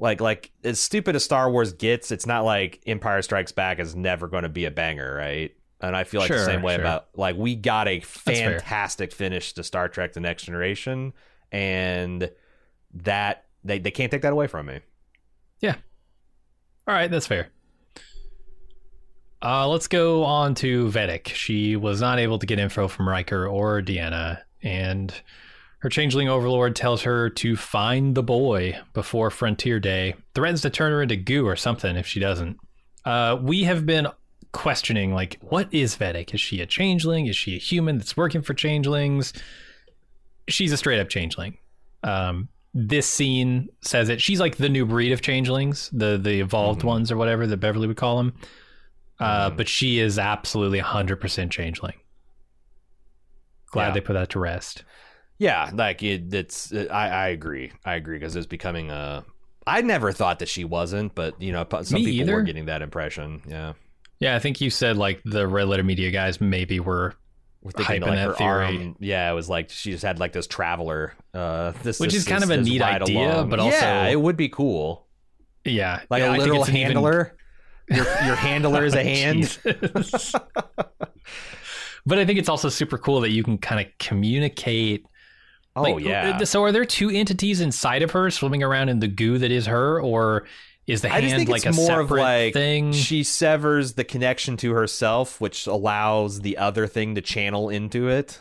[0.00, 3.96] Like, like as stupid as Star Wars gets, it's not like Empire Strikes Back is
[3.96, 5.52] never going to be a banger, right?
[5.80, 6.82] And I feel like the same way sure.
[6.82, 11.14] about like we got a fantastic finish to Star Trek: The Next Generation,
[11.50, 12.30] and
[12.94, 14.80] that they they can't take that away from me.
[15.60, 15.76] Yeah.
[16.86, 17.48] All right, that's fair.
[19.42, 21.28] Uh, let's go on to Vadic.
[21.28, 25.14] She was not able to get info from Riker or Deanna, and
[25.78, 30.16] her changeling overlord tells her to find the boy before Frontier Day.
[30.34, 32.58] Threatens to turn her into goo or something if she doesn't.
[33.04, 34.08] Uh, we have been
[34.52, 36.34] questioning, like, what is Vadic?
[36.34, 37.26] Is she a changeling?
[37.26, 39.32] Is she a human that's working for changelings?
[40.48, 41.58] She's a straight up changeling.
[42.02, 44.20] Um, this scene says it.
[44.20, 46.86] She's like the new breed of changelings, the the evolved Mhm.
[46.86, 48.34] ones or whatever that Beverly would call them.
[49.20, 49.56] Uh, Mhm.
[49.56, 51.94] But she is absolutely 100% changeling.
[53.70, 53.94] glad Yeah.
[53.94, 54.84] they put that to rest.
[55.38, 56.72] Yeah, like it, it's.
[56.72, 57.70] I, I agree.
[57.84, 59.24] I agree because it's becoming a.
[59.66, 62.34] I never thought that she wasn't, but you know, some Me people either.
[62.34, 63.42] were getting that impression.
[63.46, 63.74] Yeah,
[64.20, 67.14] Yeah, I think you said like the red letter media guys maybe were,
[67.62, 68.64] We're thinking, Hyping like, that her theory.
[68.78, 71.12] arm- yeah, it was like she just had like this traveler.
[71.34, 73.50] Uh, this Which this- is kind this- of a neat idea, along.
[73.50, 75.06] but also- yeah, it would be cool.
[75.64, 77.36] yeah, Like yeah, a literal it's even- handler.
[77.90, 79.58] Your, your handler is a oh, hand.
[82.08, 85.04] But I think it's also super cool that you can kind of communicate.
[85.76, 86.38] Oh like, yeah.
[86.40, 89.50] Uh, so are there two entities inside of her swimming around in the goo that
[89.50, 90.46] is her, or
[90.86, 92.92] is the hand like a more separate like thing?
[92.92, 98.40] she severs the connection to herself, which allows the other thing to channel into it.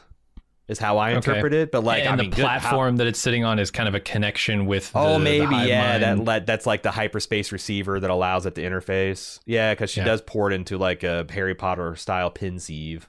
[0.68, 1.16] Is how I Okay.
[1.32, 1.72] interpret it.
[1.72, 3.88] But like, and I the mean, good- how- platform that it's sitting on is kind
[3.88, 4.92] of a connection with.
[4.94, 5.98] Oh, the maybe hive yeah.
[6.00, 6.28] That, mind.
[6.28, 9.40] that that's like the hyperspace receiver that allows it to interface.
[9.46, 10.08] Yeah, because she Yeah.
[10.08, 13.08] does pour it into like a Harry Potter style Pensieve.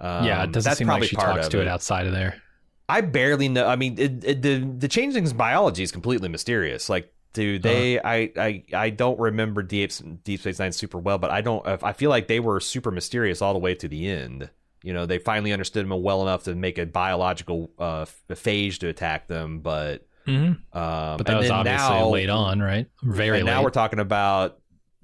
[0.00, 2.40] Um, yeah, it doesn't seem like she talks to it outside of there.
[2.88, 3.66] I barely know.
[3.66, 6.88] I mean, it, it, the the changeling's biology is completely mysterious.
[6.88, 9.90] Like, dude, they I, I I don't remember Deep
[10.22, 11.66] Deep Space Nine super well, but I don't.
[11.66, 14.50] I feel like they were super mysterious all the way to the end.
[14.84, 18.88] You know, they finally understood them well enough to make a biological uh, phage to
[18.88, 22.86] attack them, but hmm um, But that was obviously now, late on, right?
[23.02, 23.52] Very and late.
[23.52, 24.58] now we're talking about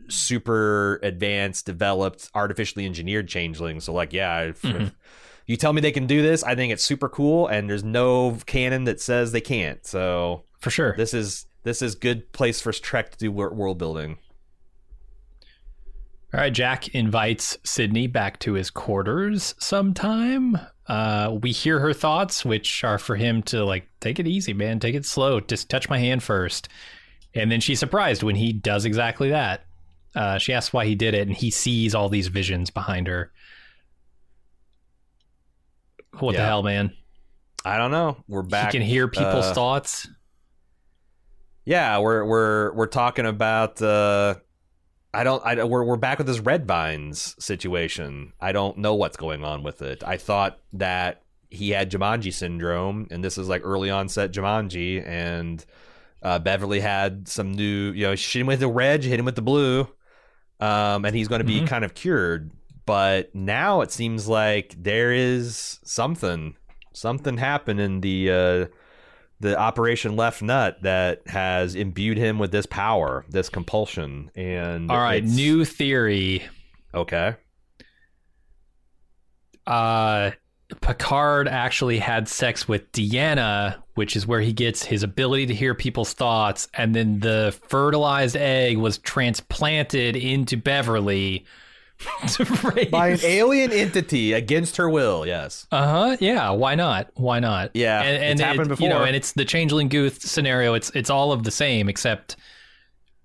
[0.09, 3.85] super advanced, developed, artificially engineered changelings.
[3.85, 4.87] So, like, yeah, if, Mhm.
[4.87, 4.93] if
[5.47, 8.39] you tell me they can do this, I think it's super cool, and there's no
[8.47, 9.85] canon that says they can't.
[9.87, 10.95] So, for sure.
[10.97, 14.19] this is this is good place for Trek to do world building.
[16.33, 20.57] All right, Jack invites Sydney back to his quarters sometime.
[20.87, 24.79] Uh, we hear her thoughts, which are for him to like, take it easy, man,
[24.79, 26.69] take it slow, just touch my hand first.
[27.35, 29.65] And then she's surprised when he does exactly that.
[30.15, 33.33] Uh, she asks why he did it, and he sees all these visions behind her.
[36.19, 36.93] What the hell, man?
[37.65, 38.17] I don't know.
[38.27, 38.73] We're back.
[38.73, 40.09] he can hear people's uh, thoughts.
[41.65, 43.81] Yeah, we're we're we're talking about.
[43.81, 44.37] Uh,
[45.13, 45.45] I don't.
[45.45, 48.33] I we're we're back with this red vines situation.
[48.41, 50.05] I don't know what's going on with it.
[50.05, 55.65] I thought that he had Jumanji syndrome, and this is like early onset Jumanji, and
[56.23, 57.91] uh, Beverly had some new.
[57.91, 59.89] You know, she hit him with the red, hit him with the blue,
[60.61, 61.67] um, and he's going to be Mhm.
[61.67, 62.53] kind of cured.
[62.87, 66.57] But now it seems like there is something,
[66.93, 68.31] something happened in the.
[68.31, 68.67] Uh,
[69.41, 74.99] the Operation Left Nut that has imbued him with this power, this compulsion, and All
[74.99, 76.45] right, new theory.
[76.95, 77.37] okay,
[79.67, 80.31] uh
[80.81, 85.75] Picard actually had sex with Deanna, which is where he gets his ability to hear
[85.75, 91.45] people's thoughts, and then the fertilized egg was transplanted into Beverly.
[92.91, 95.27] by an alien entity against her will.
[95.27, 96.17] Yes, Uh huh.
[96.21, 96.51] Yeah.
[96.51, 97.11] Why not?
[97.15, 97.71] Why not?
[97.75, 99.07] Yeah, And, and it's happened You know, before.
[99.07, 100.75] and it's the changeling gooth scenario.
[100.75, 102.37] It's it's all of the same, except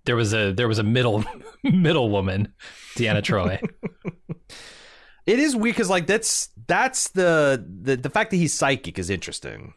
[0.06, 1.24] there was a there was a middle
[1.64, 2.54] middle woman,
[2.96, 3.60] Deanna Troy.
[5.26, 9.10] it is weird because like that's that's the, the the fact that he's psychic is
[9.10, 9.74] interesting,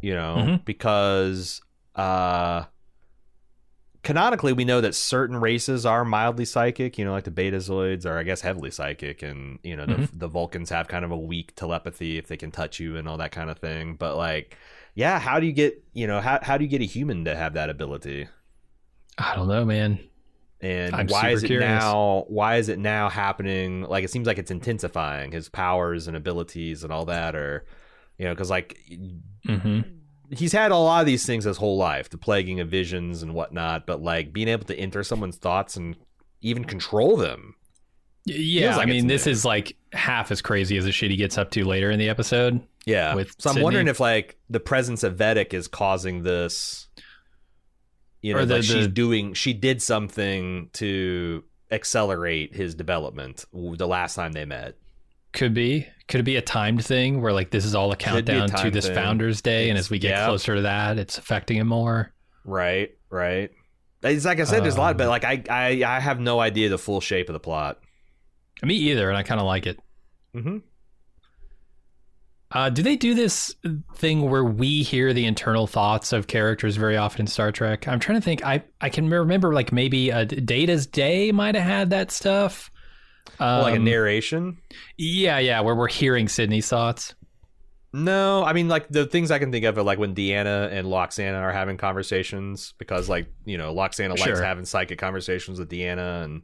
[0.00, 0.64] you know, Mhm.
[0.64, 1.60] because
[1.94, 2.64] uh
[4.02, 8.18] canonically we know that certain races are mildly psychic you know like the betazoids are
[8.18, 10.18] i guess heavily psychic and you know the, Mm-hmm.
[10.18, 13.18] the vulcans have kind of a weak telepathy if they can touch you and all
[13.18, 14.56] that kind of thing but like
[14.94, 17.34] yeah how do you get you know how, how do you get a human to
[17.36, 18.28] have that ability
[19.18, 20.08] I don't know, man.
[20.60, 21.58] and I'm why is it curious.
[21.58, 26.16] now why is it now happening like it seems like it's intensifying his powers and
[26.16, 27.64] abilities and all that or
[28.18, 28.78] you know because like
[29.46, 29.80] hmm
[30.30, 33.34] he's had a lot of these things his whole life the plaguing of visions and
[33.34, 35.96] whatnot but like being able to enter someone's thoughts and
[36.40, 37.54] even control them
[38.26, 39.32] Yeah, like I mean, this new.
[39.32, 42.08] is like half as crazy as the shit he gets up to later in the
[42.10, 42.60] episode.
[42.86, 43.64] yeah With so i'm Sydney.
[43.64, 46.88] wondering if like the presence of vadic is causing this
[48.22, 54.14] you know the- like she's doing she did something to accelerate his development the last
[54.14, 54.76] time they met
[55.32, 55.86] Could be.
[56.08, 58.40] Could it be a timed thing where like this is all a Could be a
[58.40, 58.94] countdown to this thing.
[58.94, 60.26] Founders Day, and as we get yeah.
[60.26, 62.12] closer to that, it's affecting him more.
[62.44, 63.50] Right, right.
[64.02, 66.40] It's like I said, there's a lot, Um, but like I, I, I have no
[66.40, 67.78] idea the full shape of the plot.
[68.62, 69.80] Me either, and I kind of like it.
[70.34, 70.58] Mm-hmm.
[72.50, 73.54] Uh, do they do this
[73.96, 77.86] thing where we hear the internal thoughts of characters very often in Star Trek?
[77.86, 78.44] I'm trying to think.
[78.44, 82.70] I I can remember like maybe a Data's Day might have had that stuff.
[83.38, 84.58] Um, like a narration.
[84.96, 87.14] Yeah, yeah, where we're hearing Sydney's thoughts.
[87.92, 90.86] No, I mean like the things I can think of are like when Deanna and
[90.88, 96.22] Lwaxana are having conversations because like you know Lwaxana likes having psychic conversations with Deanna
[96.24, 96.42] and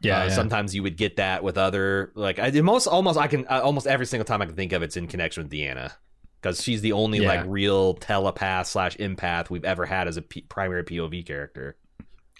[0.00, 0.30] Yeah, Uh, yeah.
[0.30, 3.86] Sometimes you would get that with other like I, most almost I can uh, almost
[3.86, 5.92] every single time I can think of it's in connection with Deanna
[6.40, 7.28] because she's the only Yeah.
[7.28, 11.76] like real telepath slash empath we've ever had as a P- primary POV character.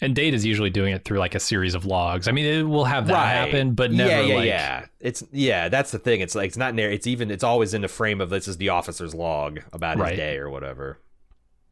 [0.00, 2.26] And Data's usually doing it through like a series of logs.
[2.26, 4.86] I mean, it will have that happen, but never yeah, yeah, like yeah.
[4.98, 6.20] It's yeah, that's the thing.
[6.20, 6.90] It's like it's not near.
[6.90, 7.30] It's even.
[7.30, 10.50] It's always in the frame of this is the officer's log about his day or
[10.50, 10.98] whatever.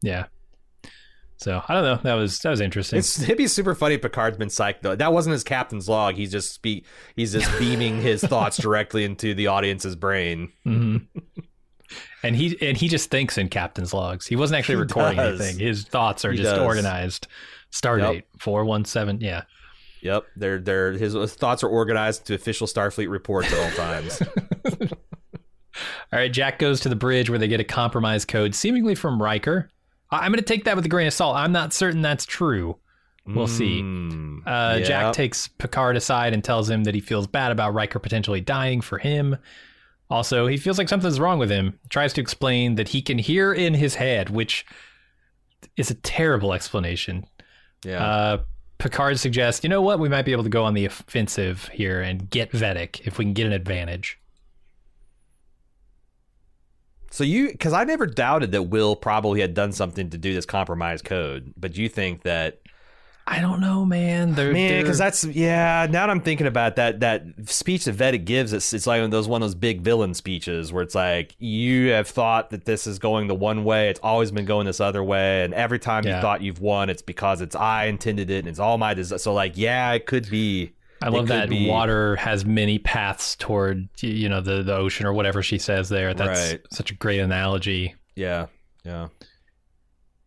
[0.01, 0.25] yeah.
[1.37, 1.99] So I don't know.
[2.03, 2.99] That was that was interesting.
[2.99, 3.95] It's it'd be super funny.
[3.95, 4.95] if Picard's been psyched though.
[4.95, 6.13] That wasn't his captain's log.
[6.15, 6.85] He's just speak.
[7.15, 10.51] He's just beaming his thoughts directly into the audience's brain.
[10.63, 10.97] hmm
[12.23, 14.27] and he and he just thinks in captain's logs.
[14.27, 15.41] He wasn't actually He recording does.
[15.41, 15.59] anything.
[15.59, 16.59] His thoughts are He just does.
[16.63, 17.27] organized.
[17.71, 19.19] Stardate four one seven.
[19.21, 19.43] Yeah.
[20.01, 24.21] Yep, they're they're his thoughts are organized to official Starfleet reports at all times.
[26.13, 26.31] All right.
[26.31, 29.69] Jack goes to the bridge where they get a compromise code, seemingly from Riker.
[30.09, 31.37] I- I'm going to take that with a grain of salt.
[31.37, 32.77] I'm not certain that's true.
[33.25, 33.81] We'll see.
[33.81, 34.79] Mm, Uh.
[34.81, 38.81] Jack takes Picard aside and tells him that he feels bad about Riker potentially dying
[38.81, 39.37] for him.
[40.09, 41.79] Also, he feels like something's wrong with him.
[41.89, 44.65] Tries to explain that he can hear in his head, which
[45.77, 47.25] is a terrible explanation.
[47.83, 48.03] Yeah.
[48.03, 48.43] Uh,
[48.77, 52.01] Picard suggests, you know what, we might be able to go on the offensive here
[52.01, 54.19] and get Vadic if we can get an advantage.
[57.11, 60.45] So you, because I never doubted that Will probably had done something to do this
[60.45, 62.60] compromise code, but you think that
[63.33, 64.33] I don't know, man.
[64.33, 65.87] They're, man, because that's yeah.
[65.89, 69.05] Now that I'm thinking about that, that speech that Vadic gives, it's it's like one
[69.05, 72.65] of those one of those big villain speeches where it's like you have thought that
[72.65, 75.79] this is going the one way, it's always been going this other way, and every
[75.79, 78.93] time you thought you've won, it's because it's I intended it and it's all my
[78.93, 79.17] desire.
[79.17, 80.73] So like, yeah, it could be.
[81.01, 85.13] I love that be- water has many paths toward you know the the ocean or
[85.13, 86.13] whatever she says there.
[86.13, 86.61] That's Right.
[86.69, 87.95] such a great analogy.
[88.13, 88.47] Yeah,
[88.83, 89.07] yeah.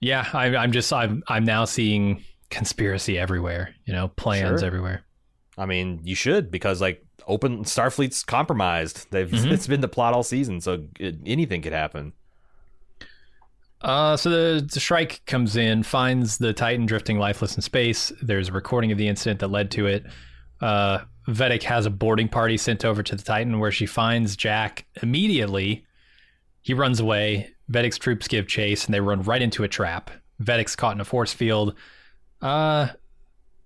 [0.00, 2.24] Yeah, I, I'm just I'm I'm now seeing
[2.54, 3.74] conspiracy everywhere.
[3.84, 4.66] You know, plans Sure.
[4.66, 5.02] everywhere.
[5.58, 9.06] I mean, you should because like open Starfleet's compromised.
[9.10, 9.50] They've Mhm.
[9.52, 12.12] it's been the plot all season, so it, anything could happen.
[13.80, 18.12] Uh, so the, the Shrike comes in, finds the Titan drifting lifeless in space.
[18.22, 20.06] There's a recording of the incident that led to it.
[20.60, 24.86] Uh, Vadic has a boarding party sent over to the Titan where she finds Jack
[25.02, 25.84] immediately.
[26.62, 27.50] He runs away.
[27.70, 30.10] Vadic's troops give chase and they run right into a trap.
[30.42, 31.74] Vadic's caught in a force field.
[32.42, 32.88] Uh,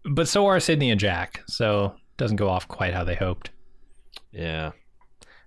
[0.04, 3.50] but so are Sydney and Jack, so doesn't go off quite how they hoped.
[4.32, 4.72] Yeah.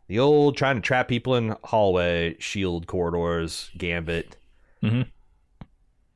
[0.07, 4.35] The old trying to trap people in hallway, shield corridors, gambit.
[4.83, 5.07] Mhm.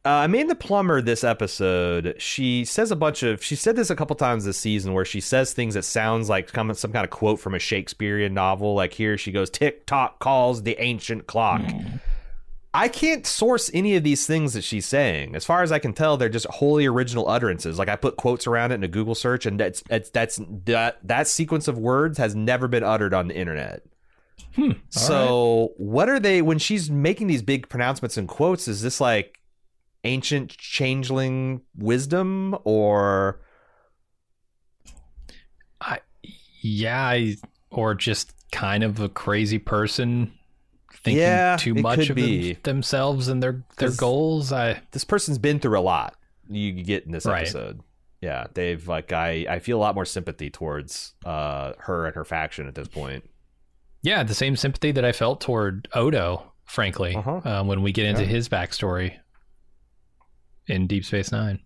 [0.03, 1.01] Uh, the plumber.
[1.01, 3.43] this episode, she says a bunch of.
[3.43, 6.49] She said this a couple times this season, where she says things that sounds like
[6.49, 8.75] some, some kind of quote from a Shakespearean novel.
[8.75, 11.61] Like here, she goes, "Tick tock calls the ancient clock."
[12.75, 15.33] I can't source any of these things that she's saying.
[15.33, 17.79] As far as I can tell, they're just wholly original utterances.
[17.79, 20.99] Like I put quotes around it in a Google search, and that's that's that's that
[21.01, 23.83] that sequence of words has never been uttered on the internet.
[24.55, 24.71] Hmm.
[24.89, 28.67] So what are they when she's making these big pronouncements and quotes?
[28.67, 29.39] Is this like
[30.03, 33.39] ancient changeling wisdom or
[36.61, 37.37] Yeah, I,
[37.71, 40.33] or just kind of a crazy person
[40.93, 44.51] thinking Yeah, too much of them- themselves and their their goals.
[44.51, 46.15] I this person's been through a lot?
[46.49, 47.41] You get in this Right.
[47.41, 47.81] episode.
[48.21, 52.25] Yeah, they've like I I feel a lot more sympathy towards uh her and her
[52.25, 53.29] faction at this point.
[54.01, 57.41] yeah, the same sympathy that I felt toward Odo, frankly, Uh-huh.
[57.43, 58.27] uh, when we get into Yeah.
[58.27, 59.17] his backstory
[60.67, 61.59] in Deep Space Nine.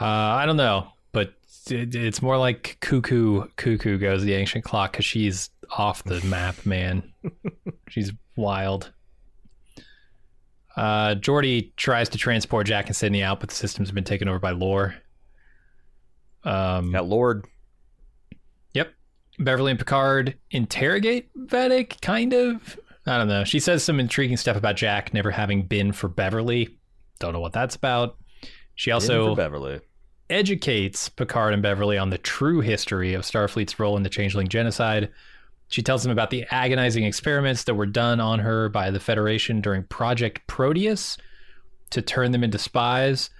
[0.00, 1.34] Uh, I don't know, but
[1.70, 6.64] it, it's more like cuckoo cuckoo goes the ancient clock because she's off the map,
[6.66, 7.12] man.
[7.88, 8.92] she's wild.
[10.76, 14.38] Uh, Geordi tries to transport Jack and Sydney out, but the system's been taken over
[14.38, 14.94] by Lore.
[16.44, 17.46] Um, That Lord
[18.74, 18.92] Yep.
[19.40, 22.78] Beverly and Picard interrogate Vadic, kind of.
[23.06, 23.42] I don't know.
[23.44, 26.78] She says some intriguing stuff about Jack never having been for Beverly.
[27.18, 28.16] Don't know what that's about.
[28.76, 29.80] She also Beverly.
[30.30, 35.10] educates Picard and Beverly on the true history of Starfleet's role in the Changeling genocide.
[35.68, 39.60] She tells him about the agonizing experiments that were done on her by the Federation
[39.60, 41.18] during Project Proteus
[41.90, 43.30] to turn them into spies,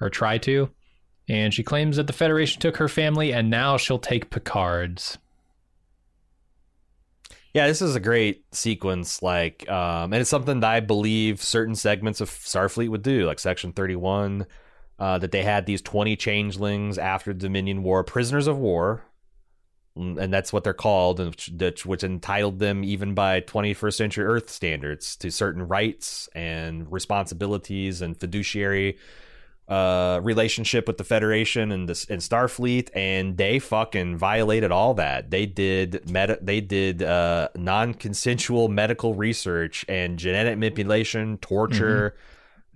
[0.00, 0.70] or try to.
[1.28, 5.18] And she claims that the Federation took her family and now she'll take Picard's.
[7.54, 9.22] Yeah, this is a great sequence.
[9.22, 13.38] Like, um, and it's something that I believe certain segments of Starfleet would do, like
[13.38, 14.46] Section Thirty One,
[14.98, 19.04] uh, that they had these twenty changelings after the Dominion War, prisoners of war,
[19.96, 24.50] and that's what they're called, and which, which entitled them, even by 21st century Earth
[24.50, 28.98] standards, to certain rights and responsibilities and fiduciary
[29.68, 35.30] uh, relationship with the Federation and the, and Starfleet, and they fucking violated all that.
[35.30, 42.14] They did meta, they did uh, non-consensual medical research and genetic manipulation, torture.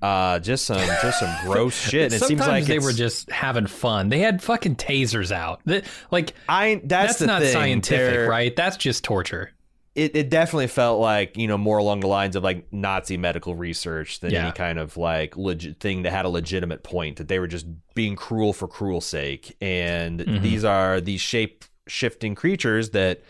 [0.00, 2.12] Uh, just some just some gross shit.
[2.12, 4.08] And it seems like they were just having fun.
[4.08, 5.60] They had fucking tasers out.
[5.64, 7.52] That- like I that's, that's, not thing.
[7.52, 8.54] scientific, They're- right?
[8.54, 9.50] That's just torture.
[9.96, 13.56] it, it definitely felt like you know more along the lines of like Nazi medical
[13.56, 14.44] research than Yeah.
[14.44, 17.66] any kind of like legit thing that had a legitimate point that they were just
[17.94, 20.42] being cruel for cruel sake and Mhm.
[20.42, 23.22] these are these shape shifting creatures that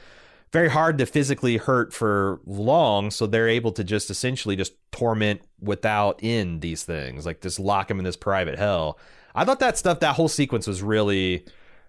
[0.53, 5.41] very hard to physically hurt for long so they're able to just essentially just torment
[5.61, 8.99] without end these things like just lock them in this private hell
[9.35, 11.45] i thought that stuff that whole sequence was really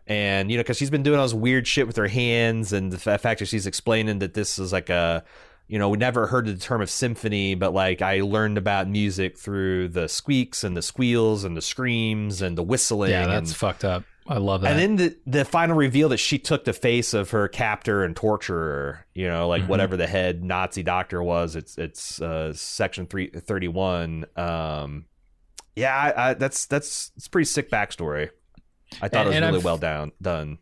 [0.07, 2.91] and you know because she's been doing all this weird shit with her hands and
[2.91, 5.23] the fact that she's explaining that this is like a
[5.67, 9.37] you know we never heard the term of symphony but like i learned about music
[9.37, 13.57] through the squeaks and the squeals and the screams and the whistling Yeah, that's and,
[13.57, 14.03] fucked up.
[14.29, 14.71] I love that.
[14.77, 18.15] and then the the final reveal that she took the face of her captor and
[18.15, 19.67] torturer you know like Mhm.
[19.67, 25.05] whatever the head nazi doctor was it's it's uh section 331 um
[25.75, 28.29] yeah I, I, that's that's it's a pretty sick backstory
[29.01, 30.59] i thought And- it was really I've- well down done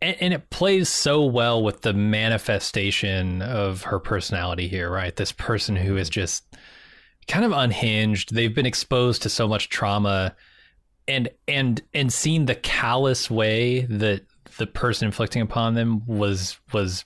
[0.00, 5.14] and, and it plays so well with the manifestation of her personality here, right?
[5.14, 6.44] This person who is just
[7.26, 8.32] kind of unhinged.
[8.32, 10.36] They've been exposed to so much trauma
[11.08, 14.22] and and and seen the callous way that
[14.58, 17.04] the person inflicting upon them was was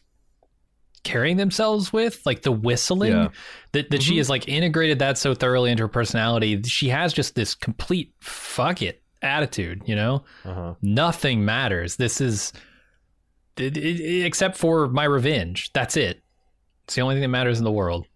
[1.04, 3.28] carrying themselves with like the whistling Yeah.
[3.72, 7.34] that, that she has like integrated that so thoroughly into her personality she has just
[7.34, 11.96] this complete fuck it attitude you know uh-huh nothing matters.
[11.96, 12.52] This is
[13.56, 15.70] it, it, except for my revenge.
[15.74, 16.22] That's it.
[16.84, 18.06] It's the only thing that matters in the world.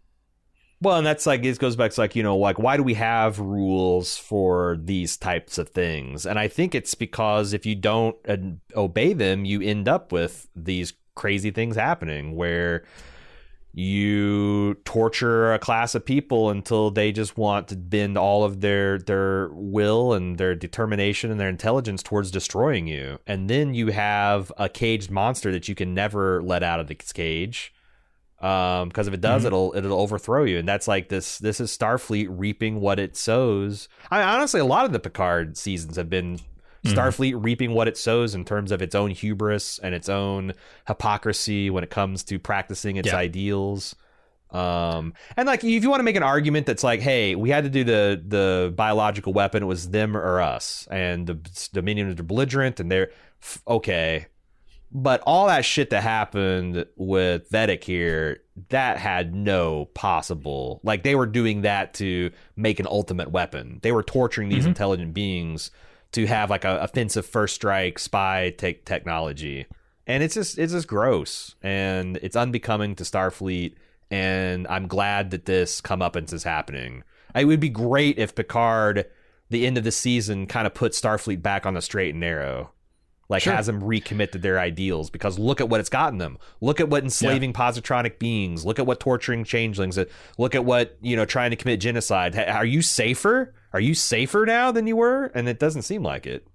[0.83, 2.95] Well, and that's like it goes back to like you know like why do we
[2.95, 6.27] have rules for these types of things?
[6.27, 8.37] And I think it's because if you don't uh,
[8.77, 12.85] obey them, you end up with these crazy things happening where
[13.73, 18.99] you torture a class of people until they just want to bend all of their
[18.99, 24.51] their will and their determination and their intelligence towards destroying you and then you have
[24.57, 27.75] a caged monster that you can never let out of its cage
[28.41, 29.47] um because if it does Mhm.
[29.47, 33.89] it'll it'll overthrow you and that's like this this is starfleet reaping what it sows
[34.11, 36.39] i honestly a lot of the picard seasons have been
[36.85, 36.95] Mhm.
[36.95, 40.53] starfleet reaping what it sows in terms of its own hubris and its own
[40.87, 43.17] hypocrisy when it comes to practicing its Yeah.
[43.17, 43.95] ideals
[44.53, 47.65] um and like if you want to make an argument that's like hey we had
[47.65, 51.35] to do the the biological weapon it was them or us and the
[51.73, 53.11] dominion is belligerent and they're
[53.67, 54.27] okay
[54.93, 60.81] but all that shit that happened with Vadic here, that had no possible.
[60.83, 63.81] Like they were doing that to make an ultimate weapon.
[63.83, 64.69] They were torturing these Mhm.
[64.69, 65.71] intelligent beings
[66.13, 69.67] to have like a offensive first strike spy te- technology,
[70.07, 73.75] and it's just it's just gross and it's unbecoming to Starfleet.
[74.11, 77.03] And I'm glad that this come up is happening.
[77.35, 79.05] It would be great if Picard,
[79.51, 82.71] the end of the season, kind of put Starfleet back on the straight and narrow
[83.29, 83.53] like Sure.
[83.55, 86.89] has them recommit to their ideals because look at what it's gotten them look at
[86.89, 89.99] what enslaving positronic beings look at what torturing changelings
[90.39, 94.45] look at what you know trying to commit genocide are you safer are you safer
[94.47, 96.47] now than you were and it doesn't seem like it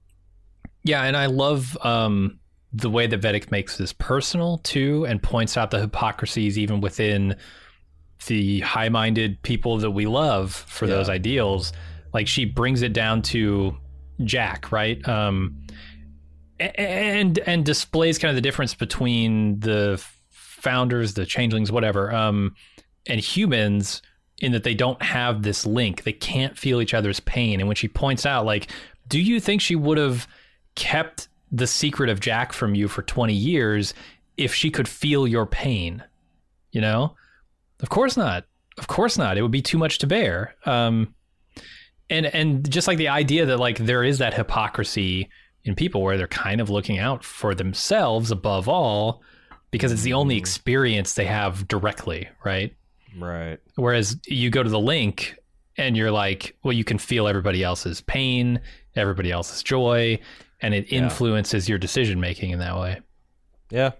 [0.84, 2.39] Yeah, and I love um,
[2.74, 7.36] the way that Vadic makes this personal too, and points out the hypocrisies even within
[8.28, 10.95] the high-minded people that we love for Yeah.
[10.95, 11.74] those ideals.
[12.13, 13.76] Like she brings it down to
[14.24, 15.07] Jack, right?
[15.07, 15.57] Um,
[16.62, 22.55] and and displays kind of the difference between the founders, the changelings, whatever, um,
[23.07, 24.01] and humans
[24.39, 26.03] in that they don't have this link.
[26.03, 27.59] They can't feel each other's pain.
[27.59, 28.72] And when she points out, like,
[29.07, 30.28] do you think she would have
[30.76, 33.93] kept the secret of Jack from you for 20 years
[34.38, 36.03] if she could feel your pain?
[36.72, 37.16] You know?
[37.82, 38.45] Of course not.
[38.78, 39.38] Of course not.
[39.38, 40.55] It would be too much to bear.
[40.66, 41.14] Um,
[42.09, 45.30] and and just like the idea that like there is that hypocrisy
[45.64, 49.22] in people where they're kind of looking out for themselves above all
[49.70, 50.39] because it's the only mm.
[50.39, 52.76] experience they have directly, right?
[53.20, 55.36] right Whereas you go to the link
[55.78, 58.59] and you're like, well, you can feel everybody else's pain,
[58.95, 60.20] everybody else's joy,
[60.62, 60.99] and it Yeah.
[61.03, 62.99] influences your decision making in that way.
[63.70, 63.91] yeah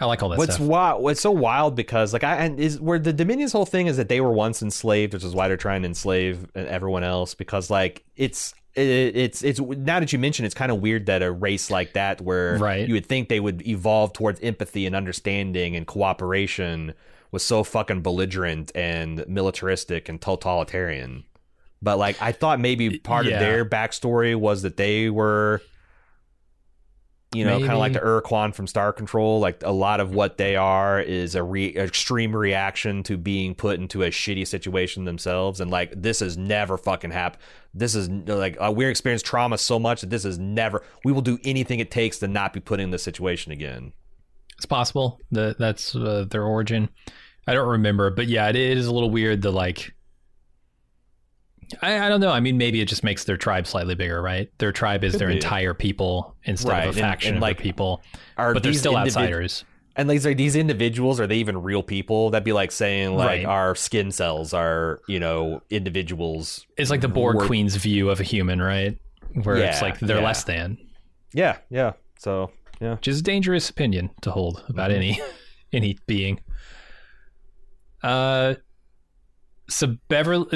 [0.00, 0.66] I like all that what's stuff.
[0.66, 3.96] wild what's so wild because like i and is where the dominion's whole thing is
[3.96, 7.70] that they were once enslaved which is why they're trying to enslave everyone else because
[7.70, 11.30] like it's it, it's it's now that you mention it's kind of weird that a
[11.30, 12.86] race like that where Right.
[12.88, 16.94] you would think they would evolve towards empathy and understanding and cooperation
[17.30, 21.24] was so fucking belligerent and militaristic and totalitarian
[21.82, 23.34] But like I thought maybe part Yeah.
[23.34, 25.60] of their backstory was that they were
[27.34, 28.04] you know, kind of like the.
[28.04, 29.40] Ur-Quan from Star Control.
[29.40, 33.78] Like a lot of what they are is a re- extreme reaction to being put
[33.78, 37.42] into a shitty situation themselves, and like this has never fucking happened.
[37.74, 40.82] This is like uh, we experienced trauma so much that this is never.
[41.04, 43.92] We will do anything it takes to not be put in this situation again.
[44.56, 46.88] It's possible that that's uh, their origin.
[47.46, 49.42] I don't remember, but yeah, it, it is a little weird.
[49.42, 49.92] The like,
[51.82, 52.30] I, I don't know.
[52.30, 54.50] I mean, maybe it just makes their tribe slightly bigger, right?
[54.58, 55.34] Their tribe is Could their be.
[55.34, 58.02] entire people instead Right, of and- a faction and, of like, people,
[58.36, 59.64] but they're still individ- outsiders.
[59.96, 62.30] And these are these individuals are they even real people?
[62.30, 63.44] That'd be like saying like Right.
[63.46, 66.66] our skin cells are you know individuals.
[66.76, 68.98] It's like the Borg Work- Queen's view of a human, right?
[69.44, 70.24] Where it's like they're yeah.
[70.24, 70.78] less than,
[71.32, 71.92] Yeah, yeah.
[72.18, 72.50] So
[72.80, 74.96] yeah, which is a dangerous opinion to hold about Mhm.
[74.96, 75.20] any
[75.72, 76.40] any being.
[78.02, 78.54] Uh,
[79.68, 80.46] so Beverly.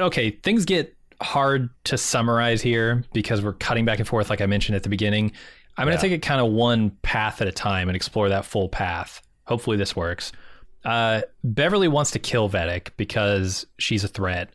[0.00, 4.46] Okay, things get hard to summarize here because we're cutting back and forth, like I
[4.46, 5.32] mentioned at the beginning.
[5.76, 6.00] I'm going Yeah.
[6.00, 9.22] to take it kind of one path at a time and explore that full path.
[9.46, 10.32] Hopefully, this works.
[10.84, 14.50] Uh, Beverly wants to kill Vadic because she's a threat.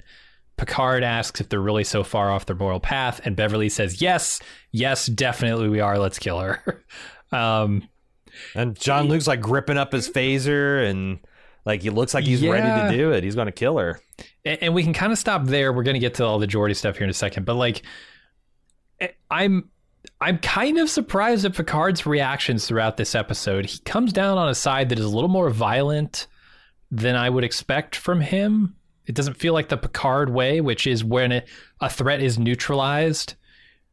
[0.57, 4.39] Picard asks if they're really so far off their moral path, and Beverly says, "Yes,
[4.71, 5.97] yes, definitely we are.
[5.97, 6.83] Let's kill her."
[7.31, 7.87] um,
[8.55, 11.19] and Jean-Luc's like gripping up his phaser and
[11.67, 12.51] like he looks like he's Yeah.
[12.51, 13.23] ready to do it.
[13.23, 13.99] He's going to kill her.
[14.45, 15.71] and, and we can kind of stop there.
[15.73, 17.83] We're going to get to all the Geordi stuff here in a second, but like,
[19.29, 19.69] I'm
[20.21, 23.65] I'm kind of surprised at Picard's reactions throughout this episode.
[23.65, 26.27] He comes down on a side that is a little more violent
[26.89, 28.75] than I would expect from him.
[29.05, 31.47] It doesn't feel like the Picard way, which is when it,
[31.81, 33.35] a threat is neutralized,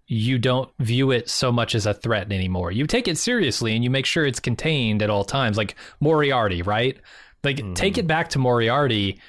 [0.07, 2.71] you don't view it so much as a threat anymore.
[2.71, 6.63] You take it seriously and you make sure it's contained at all times, like Moriarty,
[6.63, 6.97] right?
[7.45, 7.75] Like, hmm.
[7.75, 9.21] take it back to Moriarty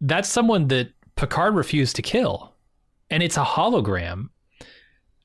[0.00, 2.54] that's someone that Picard refused to kill.
[3.10, 4.28] And it's a hologram.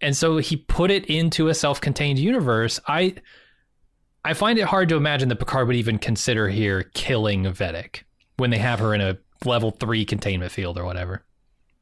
[0.02, 2.80] And so he put it into a self-contained universe.
[2.88, 3.16] I
[4.24, 8.04] I find it hard to imagine that Picard would even consider here killing Vadic
[8.38, 11.26] when they have her in a level 3 containment field or whatever.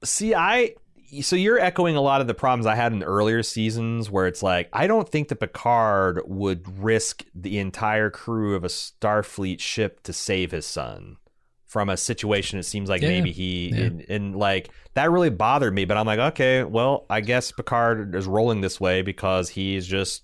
[0.04, 0.76] See, I
[1.22, 4.44] so you're echoing a lot of the problems I had in earlier seasons where it's
[4.44, 10.04] like I don't think that Picard would risk the entire crew of a Starfleet ship
[10.04, 11.18] to save his son
[11.66, 13.86] from a situation it seems like Yeah, maybe he yeah.
[13.86, 18.16] and, and like that really bothered me but I'm like okay well I guess Picard
[18.16, 20.24] is rolling this way because he's just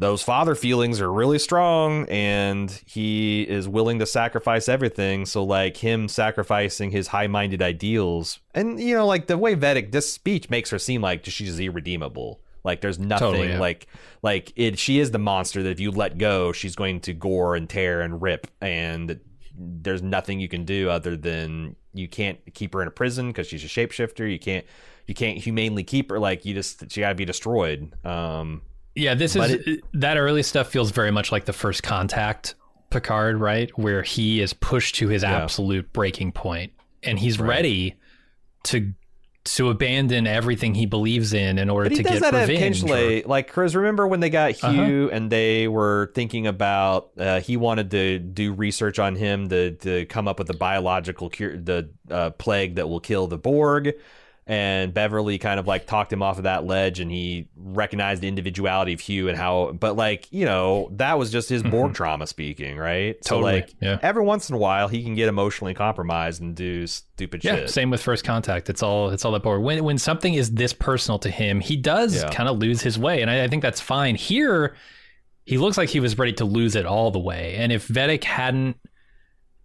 [0.00, 5.26] those father feelings are really strong and he is willing to sacrifice everything.
[5.26, 10.10] So like him sacrificing his high-minded ideals and you know like the way vadic this
[10.10, 12.40] speech makes her seem like she's irredeemable.
[12.64, 13.60] Like there's nothing Totally, yeah.
[13.60, 13.88] like
[14.22, 17.54] like it she is the monster that if you let go she's going to gore
[17.54, 18.46] and tear and rip.
[18.62, 19.20] And
[19.54, 23.48] there's nothing you can do other than you can't keep her in a prison because
[23.48, 24.32] she's a shapeshifter.
[24.32, 24.64] You can't
[25.06, 26.18] you can't humanely keep her.
[26.18, 27.92] Like you just she gotta be destroyed.
[28.02, 28.62] Um
[28.94, 32.54] Yeah, this But is that early stuff feels very much like the first contact
[32.90, 33.70] Picard, right?
[33.78, 35.36] Where he is pushed to his Yeah.
[35.42, 36.72] absolute breaking point
[37.04, 37.48] and he's Right.
[37.48, 37.94] ready
[38.64, 38.92] to
[39.42, 42.84] to abandon everything he believes in in order to get that revenge.
[42.84, 44.70] or- Like, Chris, remember when they got Uh-huh.
[44.70, 49.70] Hugh and they were thinking about uh, he wanted to do research on him to
[49.76, 53.94] to come up with a biological cure, the uh, plague that will kill the Borg.
[54.50, 58.26] And Beverly kind of like talked him off of that ledge, and he recognized the
[58.26, 59.70] individuality of Hugh and how.
[59.70, 63.14] But like you know, that was just his Borg trauma speaking, right?
[63.24, 63.42] So Mm-hmm.
[63.44, 63.98] Totally, like yeah.
[64.02, 67.70] every once in a while, he can get emotionally compromised and do stupid Yeah, shit.
[67.70, 68.68] same with first contact.
[68.68, 69.62] It's all it's all that board.
[69.62, 72.30] When when something is this personal to him, he does Yeah.
[72.30, 74.16] kind of lose his way, and I, I think that's fine.
[74.16, 74.74] Here,
[75.44, 77.54] he looks like he was ready to lose it all the way.
[77.56, 78.78] And if Vadic hadn't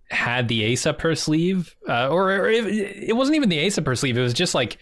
[0.10, 3.78] had the ace up her sleeve, uh, or, or if, it wasn't even the ace
[3.78, 4.78] up her sleeve, it was just like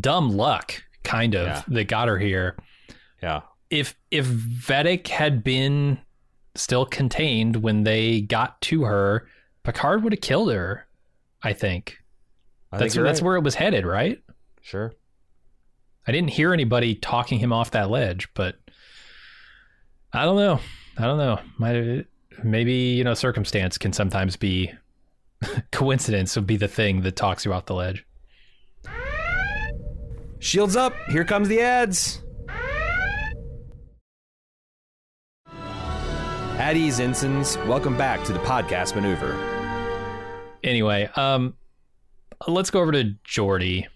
[0.00, 1.62] dumb luck, kind of Yeah.
[1.68, 2.56] that got her here.
[3.22, 5.98] yeah, If if Vadic had been
[6.54, 9.28] still contained when they got to her,
[9.62, 10.86] Picard would have killed her.
[11.42, 11.98] I think
[12.72, 13.26] I that's think that's right.
[13.26, 14.18] where it was headed, right?
[14.62, 14.92] sure.
[16.08, 18.56] I didn't hear anybody talking him off that ledge, but
[20.12, 20.60] I don't know.
[20.96, 21.40] I don't know.
[21.58, 22.06] Might
[22.42, 24.72] maybe you know circumstance can sometimes be
[25.72, 28.04] coincidence would be the thing that talks you off the ledge.
[30.38, 30.94] Shields up.
[31.08, 32.22] Here comes the ads.
[36.58, 37.56] At ease, ensigns.
[37.58, 39.34] Welcome back to the podcast maneuver.
[40.64, 41.54] Anyway, um,
[42.48, 43.86] let's go over to Geordi.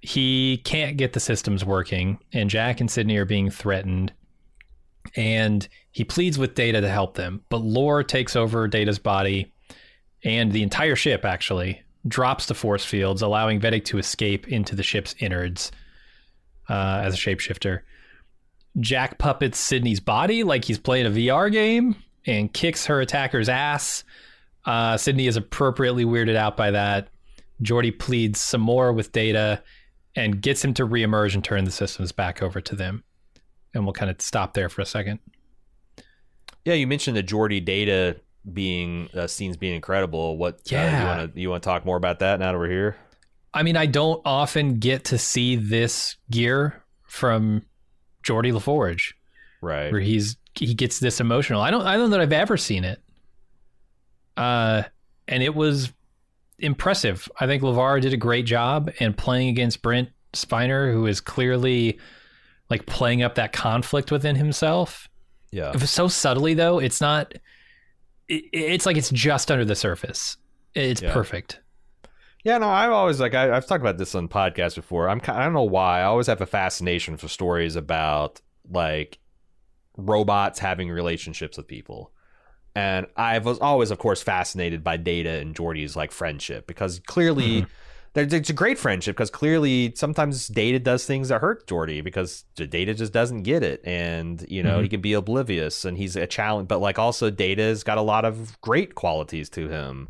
[0.00, 4.12] He can't get the systems working, and Jack and Sydney are being threatened.
[5.16, 9.52] And he pleads with Data to help them, but Lore takes over Data's body
[10.22, 14.82] and the entire ship, actually, drops the force fields, allowing Vadic to escape into the
[14.82, 15.72] ship's innards
[16.68, 17.80] uh, as a shapeshifter.
[18.78, 21.96] Jack puppets Sydney's body like he's playing a VR game
[22.26, 24.04] and kicks her attacker's ass.
[24.64, 27.08] Uh, Sydney is appropriately weirded out by that.
[27.62, 29.62] Geordi pleads some more with Data
[30.14, 33.02] and gets him to reemerge and turn the systems back over to them.
[33.74, 35.20] And we'll kind of stop there for a second.
[36.64, 38.16] Yeah, you mentioned the Geordi Data
[38.52, 40.36] being uh, scenes being incredible.
[40.38, 40.60] What?
[40.70, 40.82] Yeah.
[40.86, 42.96] Uh, you want to you want to talk more about that now that we're here?
[43.54, 47.64] I mean, I don't often get to see this gear from
[48.24, 49.12] Geordi LaForge,
[49.60, 49.90] Right.
[49.90, 51.60] where he's he gets this emotional.
[51.60, 53.00] I don't I don't know that I've ever seen it.
[54.36, 54.82] Uh,
[55.28, 55.92] and it was
[56.58, 57.28] impressive.
[57.38, 61.98] I think LeVar did a great job and playing against Brent Spiner, who is clearly
[62.70, 65.08] like playing up that conflict within himself.
[65.50, 65.76] Yeah.
[65.78, 66.78] So subtly though.
[66.78, 67.34] It's not.
[68.28, 70.36] It, it's like it's just under the surface.
[70.74, 71.12] It's Yeah.
[71.12, 71.60] perfect.
[72.44, 75.08] Yeah, no, I've always like I, I've talked about this on podcasts before.
[75.10, 78.40] I'm I don't know why I always have a fascination for stories about
[78.70, 79.18] like
[79.96, 82.12] robots having relationships with people,
[82.74, 87.60] and I was always, of course, fascinated by Data and Geordi's like friendship because clearly.
[87.60, 87.70] There's
[88.14, 92.92] it's a great friendship because clearly sometimes Data does things that hurt Geordi because Data
[92.94, 94.82] just doesn't get it, and you know Mhm.
[94.82, 96.66] he can be oblivious and he's a challenge.
[96.68, 100.08] But like also Data's got a lot of great qualities to him,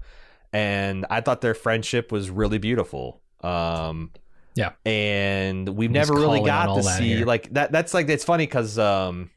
[0.52, 3.20] and I thought their friendship was really beautiful.
[3.42, 4.12] Um,
[4.54, 4.72] Yeah.
[4.84, 7.26] and we've never really got to see here.
[7.26, 7.70] like that.
[7.72, 9.30] That's like it's funny because um,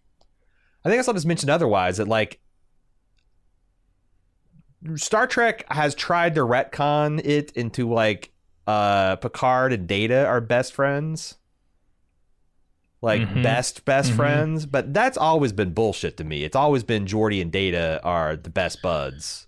[0.85, 2.39] I think I saw this mentioned otherwise that like
[4.95, 8.31] Star Trek has tried to retcon it into like
[8.67, 11.35] uh Picard and Data are best friends.
[13.01, 13.43] Like Mhm.
[13.43, 14.15] best best Mhm.
[14.15, 16.43] friends, but that's always been bullshit to me.
[16.45, 19.47] It's always been Geordi and Data are the best buds.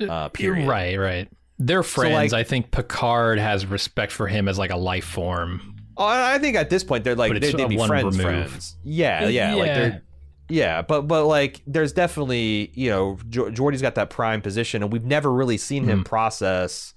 [0.00, 0.66] Uh, period.
[0.68, 1.28] Right, right.
[1.58, 2.32] They're So, friends.
[2.32, 5.76] like- I think Picard has respect for him as like a life form.
[5.96, 8.48] Oh, I think at this point they're like they, would be one friends, remove.
[8.48, 8.76] friends.
[8.84, 9.74] Yeah, yeah, like Yeah.
[9.78, 10.02] they're
[10.48, 14.92] yeah, but but like there's definitely you know jo- Geordi's got that prime position, and
[14.92, 16.04] we've never really seen him Mhm.
[16.04, 16.92] process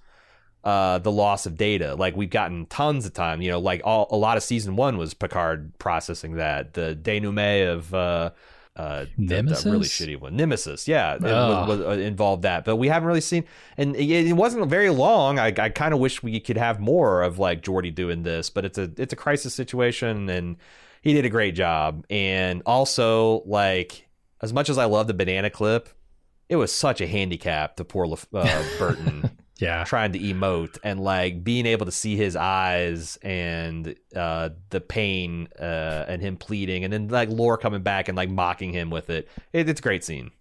[0.64, 1.96] uh the loss of data.
[1.96, 4.98] Like we've gotten tons of time, you know, like all a lot of season one
[4.98, 6.74] was Picard processing that.
[6.74, 8.30] The denouement of uh
[8.76, 10.88] uh, the- the really shitty one, Nemesis.
[10.88, 13.44] Yeah, it was, was uh, involved that, but we haven't really seen,
[13.78, 15.38] and it, it wasn't very long.
[15.38, 18.64] I, I kind of wish we could have more of like Geordi doing this, but
[18.64, 20.56] it's a it's a crisis situation, and
[21.02, 22.06] he did a great job.
[22.10, 24.08] And also, like
[24.42, 25.90] as much as I love the banana clip,
[26.48, 29.30] it was such a handicap to poor Lef- uh, Burton
[29.60, 29.84] Yeah.
[29.84, 35.50] trying to emote and like being able to see his eyes and uh the pain
[35.60, 39.10] uh and him pleading and then like Lore coming back and like mocking him with
[39.10, 39.28] it.
[39.54, 40.32] it it's a great scene.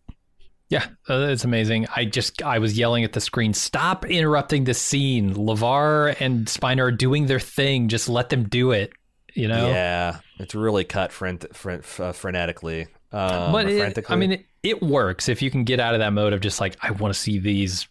[0.70, 1.86] Yeah, uh, it's amazing.
[1.96, 5.34] I just I was yelling at the screen, "Stop interrupting the scene.
[5.34, 7.88] LeVar and Spiner are doing their thing.
[7.88, 8.92] Just let them do it."
[9.34, 9.68] You know.
[9.68, 12.86] Yeah, it's really cut frent, frent, uh, frenetically.
[13.12, 14.10] Um, but it.
[14.10, 16.60] I mean, it, it works if you can get out of that mode of just
[16.60, 17.88] like I want to see these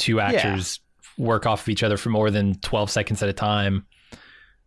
[0.00, 0.80] two actors
[1.18, 3.86] work off of each other for more than twelve seconds at a time.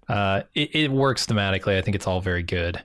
[0.07, 1.77] Uh, it, it works thematically.
[1.77, 2.84] I think it's all very good.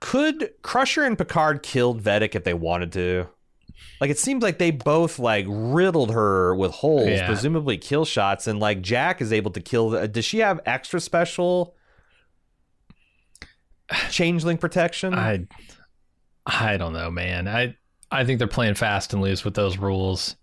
[0.00, 3.26] could Crusher and Picard killed Vadic if they wanted to?
[4.00, 7.26] Like it seems like they both like riddled her with holes, Yeah.
[7.26, 9.90] presumably kill shots, and like Jack is able to kill.
[9.90, 11.74] The, does she have extra special
[14.10, 15.14] changeling protection?
[15.14, 15.46] I
[16.46, 17.48] I don't know, man.
[17.48, 17.76] I
[18.10, 20.36] I think they're playing fast and loose with those rules.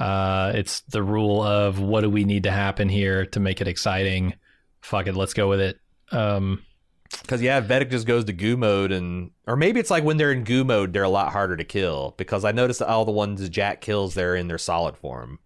[0.00, 3.68] Uh, it's the rule of what do we need to happen here to make it
[3.68, 4.34] exciting.
[4.80, 5.78] Fuck it, let's go with it.
[6.10, 6.64] Um,
[7.20, 10.32] Because yeah, Vadic just goes to goo mode, and or maybe it's like when they're
[10.32, 12.14] in goo mode, they're a lot harder to kill.
[12.16, 15.38] Because I noticed that all the ones Jack kills, they're in their solid form.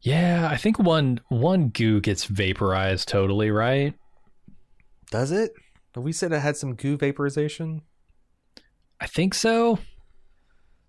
[0.00, 3.94] yeah, I think one one goo gets vaporized totally, right?
[5.10, 5.52] Does it?
[5.94, 7.82] Have we said it had some goo vaporization?
[9.00, 9.78] I think so.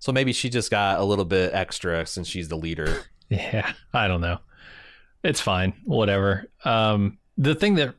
[0.05, 3.01] So maybe she just got a little bit extra since she's the leader.
[3.27, 4.37] Yeah, I don't know.
[5.23, 6.45] It's fine, whatever.
[6.63, 7.95] Um, the thing that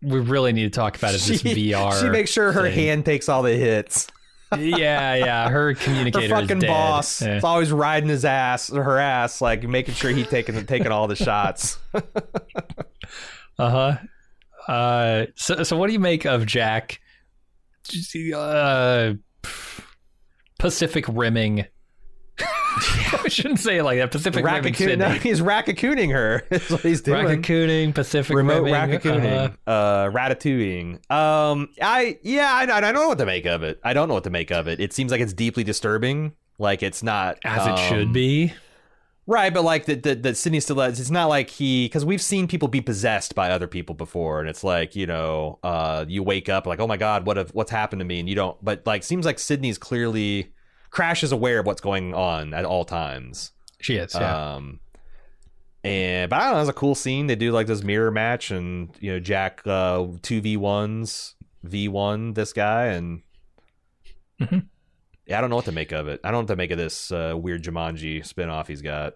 [0.00, 2.00] we really need to talk about is this VR.
[2.00, 2.72] She makes sure her thing.
[2.72, 4.06] hand takes all the hits.
[4.58, 5.50] yeah, yeah.
[5.50, 7.36] Her Her fucking boss Yeah.
[7.36, 11.06] is always riding his ass or her ass, like making sure he taking taking all
[11.06, 11.78] the shots.
[13.58, 13.98] Uh-huh.
[14.66, 16.98] Uh So, so what do you make of Jack?
[18.34, 19.12] Uh,
[20.62, 21.66] Pacific rimming.
[22.38, 24.12] I shouldn't say it like that.
[24.12, 24.96] Pacific rimming.
[24.96, 26.44] No, he's raccooning her.
[26.50, 27.26] That's what he's doing.
[27.26, 29.00] Raccooning, Pacific Remote rimming.
[29.00, 31.10] raccooning, uh, uh, ratatouille.
[31.10, 33.80] Um, I yeah, I, I don't know what to make of it.
[33.82, 34.78] I don't know what to make of it.
[34.78, 36.34] It seems like it's deeply disturbing.
[36.60, 38.54] Like it's not as it should um, be.
[39.24, 42.20] Right, but like that, that, that Sydney still has, it's not like he, because we've
[42.20, 46.24] seen people be possessed by other people before, and it's like, you know, uh, you
[46.24, 48.18] wake up like, oh my God, what have, what's happened to me?
[48.18, 50.52] And you don't, but like, seems like Sydney's clearly,
[50.90, 53.52] Crash is aware of what's going on at all times.
[53.80, 54.54] She is, yeah.
[54.54, 54.80] Um,
[55.84, 57.28] and, but I don't know, it's a cool scene.
[57.28, 62.86] They do like this mirror match, and, you know, Jack, uh, 2v1s, V1 this guy,
[62.86, 63.22] and
[64.40, 64.66] Mhm.
[65.26, 66.20] Yeah, I don't know what to make of it.
[66.24, 69.14] I don't know what to make of this uh, weird Jumanji spinoff he's got.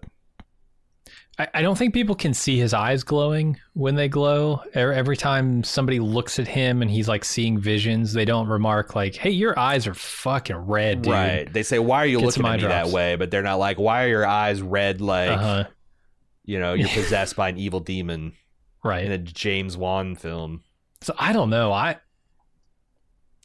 [1.39, 4.61] I, I don't think people can see his eyes glowing when they glow.
[4.73, 9.15] Every time somebody looks at him and he's like seeing visions, they don't remark like,
[9.15, 11.51] "Hey, your eyes are fucking red, dude." Right.
[11.53, 12.73] They say, "Why are you Get looking at me drops.
[12.89, 15.63] that way?" But they're not like, "Why are your eyes red?" Like Uh-huh.
[16.43, 18.33] you know, you're possessed by an evil demon
[18.83, 19.05] Right.
[19.05, 20.63] in a James Wan film.
[21.01, 21.71] So I don't know.
[21.71, 21.97] I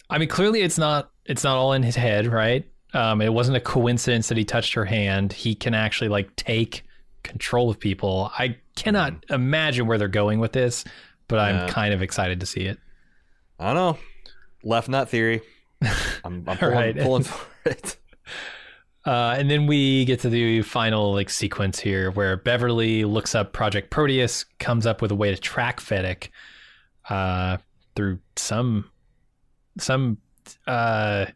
[0.09, 2.65] I mean clearly it's not it's not all in his head, right?
[2.95, 5.33] Um it wasn't a coincidence that he touched her hand.
[5.33, 6.85] He can actually like take
[7.23, 8.31] control of people.
[8.39, 10.85] I cannot imagine where they're going with this,
[11.29, 12.79] but I'm kind of excited to see it.
[13.59, 13.99] I don't know.
[14.65, 15.41] Left nut theory.
[16.25, 16.99] I'm, I'm pulling, Right.
[16.99, 17.97] pulling for it.
[19.05, 23.53] Uh, and then we get to the final like sequence here where Beverly looks up
[23.53, 26.31] Project Proteus, comes up with a way to track Fennec
[27.09, 27.57] uh,
[27.97, 28.89] through some
[29.79, 30.19] some
[30.67, 31.27] uh,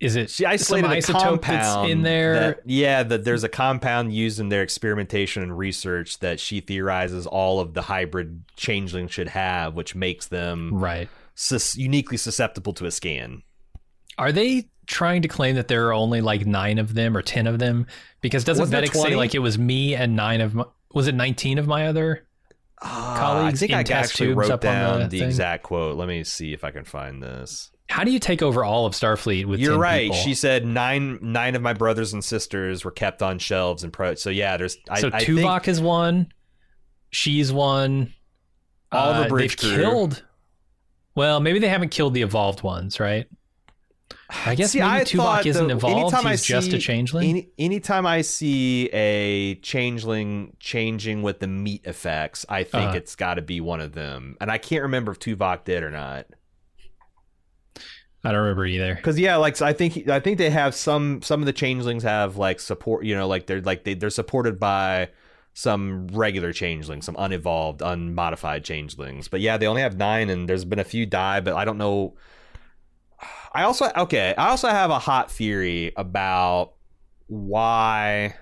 [0.00, 2.34] is it She isolated some isotope compound in there?
[2.34, 7.26] that- yeah, that there's a compound used in their experimentation and research that she theorizes
[7.26, 11.08] all of the hybrid changelings should have, which makes them right?
[11.34, 13.42] sus- uniquely susceptible to a scan.
[14.18, 17.46] Are they trying to claim that there are only like nine of them or ten
[17.46, 17.86] of them?
[18.20, 21.58] Because doesn't Vadic say like it was me and nine of my, was it nineteen
[21.58, 22.26] of my other?
[22.82, 25.96] Colleagues I think in I actually wrote down the the, exact quote.
[25.96, 27.70] Let me see if I can find this.
[27.88, 29.60] How do you take over all of Starfleet with?
[29.60, 30.02] You're 10 right.
[30.04, 30.16] people?
[30.16, 34.14] She said nine nine of my brothers and sisters were kept on shelves and pro.
[34.14, 36.32] So yeah, there's I, so I Tuvok think is one.
[37.10, 38.14] She's one.
[38.90, 39.82] All the Uh, bridge they've crew.
[39.82, 40.24] killed.
[41.14, 43.26] Well, maybe they haven't killed the evolved ones, right?
[44.46, 45.96] I guess See, maybe I Tuvok isn't the- evolved.
[46.14, 47.28] anytime I He's just see a changeling.
[47.28, 52.96] Any, anytime I see a changeling changing with the meat effects, I think Uh-huh.
[52.96, 54.36] it's got to be one of them.
[54.40, 56.26] And I can't remember if Tuvok did or not.
[58.24, 58.94] I don't remember either.
[58.94, 62.36] Because yeah, like I think I think they have some some of the changelings have
[62.36, 63.04] like support.
[63.04, 65.08] You know, like they're like they, they're supported by
[65.54, 69.26] some regular changelings, some unevolved, unmodified changelings.
[69.28, 71.40] But yeah, they only have nine, and there's been a few die.
[71.40, 72.14] But I don't know.
[73.54, 74.34] I also okay.
[74.36, 76.72] I also have a hot theory about
[77.26, 78.34] why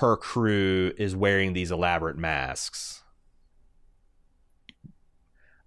[0.00, 3.02] her crew is wearing these elaborate masks.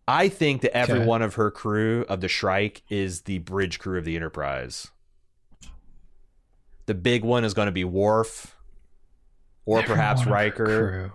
[0.08, 1.06] I think that every Okay.
[1.06, 4.90] one of her crew of the Shrike is the bridge crew of the Enterprise.
[6.88, 8.58] The big one is going to be Worf,
[9.66, 11.12] or perhaps Everyone Riker.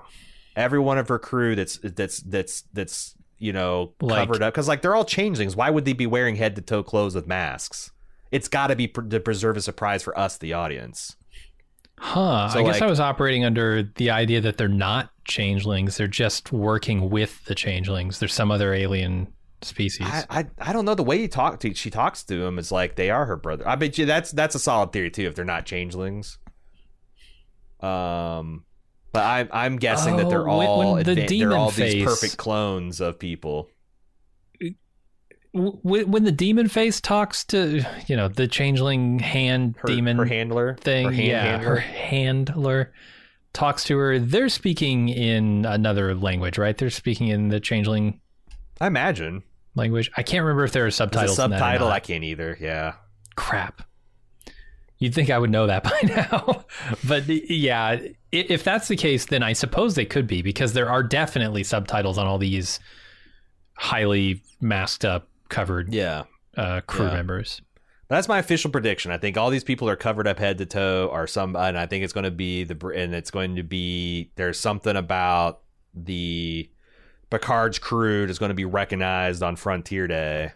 [0.55, 4.69] Every one of her crew that's that's that's that's you know Like- covered up because
[4.69, 5.55] like they're all changelings.
[5.57, 7.91] Why would they be wearing head to toe clothes with masks?
[8.33, 11.17] It's got to be pr- to preserve a surprise for us, the audience.
[11.99, 12.49] Huh.
[12.51, 15.97] So, I guess like- I was operating under the idea that they're not changelings.
[15.97, 18.19] They're just working with the changelings.
[18.19, 19.29] There's some other alien
[19.63, 20.07] species.
[20.07, 22.71] I, I I don't know the way he talk to she talks to him is
[22.71, 23.67] like they are her brother.
[23.67, 26.39] I bet you that's that's a solid theory too if they're not changelings.
[27.81, 28.65] Um,
[29.17, 32.05] but I I'm guessing that they're Oh, when- all when the they're demon all these
[32.05, 33.69] perfect clones of people.
[35.53, 40.75] When the demon face talks to you know the changeling hand Her, demon her handler
[40.81, 41.69] thing, her hand yeah, handler.
[41.77, 42.93] her handler
[43.55, 44.19] talks to her.
[44.19, 46.77] They're speaking in another language, right?
[46.77, 48.21] They're speaking in the changeling
[48.83, 49.45] I imagine
[49.75, 50.11] language.
[50.15, 51.39] I can't remember if there are subtitles.
[51.39, 51.89] in that or subtitle.
[51.89, 52.59] I can't either.
[52.61, 52.95] Yeah.
[53.35, 53.81] crap.
[54.99, 56.65] You'd think I would know that by now.
[57.07, 57.99] but yeah,
[58.33, 62.17] if that's the case, then I suppose they could be because there are definitely subtitles
[62.19, 62.81] on all these
[63.75, 66.25] highly masked up, covered Yeah.
[66.57, 67.13] uh, crew Yeah.
[67.15, 67.61] members.
[68.09, 69.11] That's my official prediction.
[69.11, 71.87] I think all these people are covered up head to toe, or some, and I
[71.87, 75.61] think it's going to be the, and it's going to be there's something about
[75.93, 76.71] the
[77.31, 80.53] Picard's crew that's going to be recognized on Frontier Day,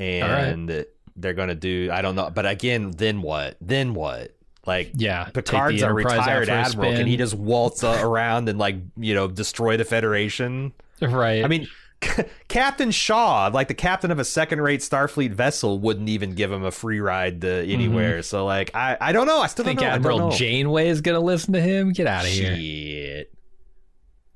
[0.00, 0.84] and
[1.16, 1.90] they're going to do.
[1.92, 3.56] I don't know, but again, then what?
[3.60, 4.36] Then what?
[4.66, 5.24] Like Yeah.
[5.24, 6.92] Picard's a retired admiral.
[6.92, 10.72] Can he just waltz around and like you know destroy the Federation?
[11.00, 11.44] Right.
[11.44, 11.68] I mean,
[12.48, 16.70] Captain Shaw, like the captain of a second-rate Starfleet vessel, wouldn't even give him a
[16.70, 18.22] free ride to anywhere.
[18.22, 19.40] So, like, I, I don't know.
[19.40, 19.94] I still think don't know.
[19.94, 20.30] Admiral.
[20.30, 21.92] Janeway is going to listen to him.
[21.92, 22.54] Get out of here.
[22.56, 23.32] Shit.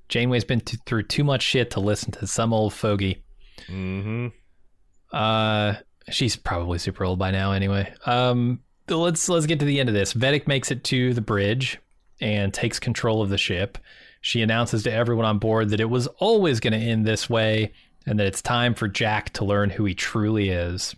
[0.08, 3.22] Janeway's been t- through too much shit to listen to some old fogey.
[3.68, 4.28] Mm-hmm.
[5.12, 5.74] Uh,
[6.08, 7.92] she's probably super old by now anyway.
[8.06, 10.14] Um, let's let's get to the end of this.
[10.14, 11.78] Vadic makes it to the bridge
[12.20, 13.78] and takes control of the ship.
[14.20, 17.72] She announces to everyone on board that it was always going to end this way
[18.06, 20.94] and that it's time for Jack to learn who he truly is.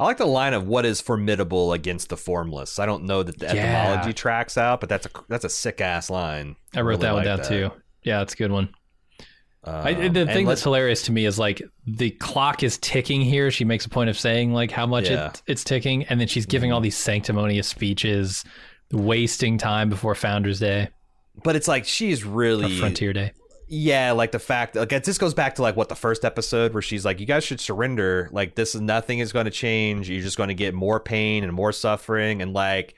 [0.00, 2.78] I like the line of what is formidable against the formless.
[2.78, 3.52] I don't know that the Yeah.
[3.64, 6.54] etymology tracks out, but that's a that's a sick ass line.
[6.74, 7.48] I wrote really that one like down that.
[7.48, 7.70] too.
[8.04, 8.68] Yeah, it's a good one.
[9.64, 13.50] I, Um, the thing that's hilarious to me is like the clock is ticking here.
[13.50, 15.28] She makes a point of saying like how much Yeah.
[15.28, 18.44] it, it's ticking, and then she's giving all these sanctimonious speeches,
[18.92, 20.88] wasting time before Founders Day
[21.44, 23.32] but it's like she's or really Frontier Day.
[23.68, 26.82] Yeah, like the fact like this goes back to like what the first episode where
[26.82, 28.28] she's like, "You guys should surrender.
[28.32, 30.08] Like this is nothing is going to change.
[30.08, 32.94] You're just going to get more pain and more suffering." And like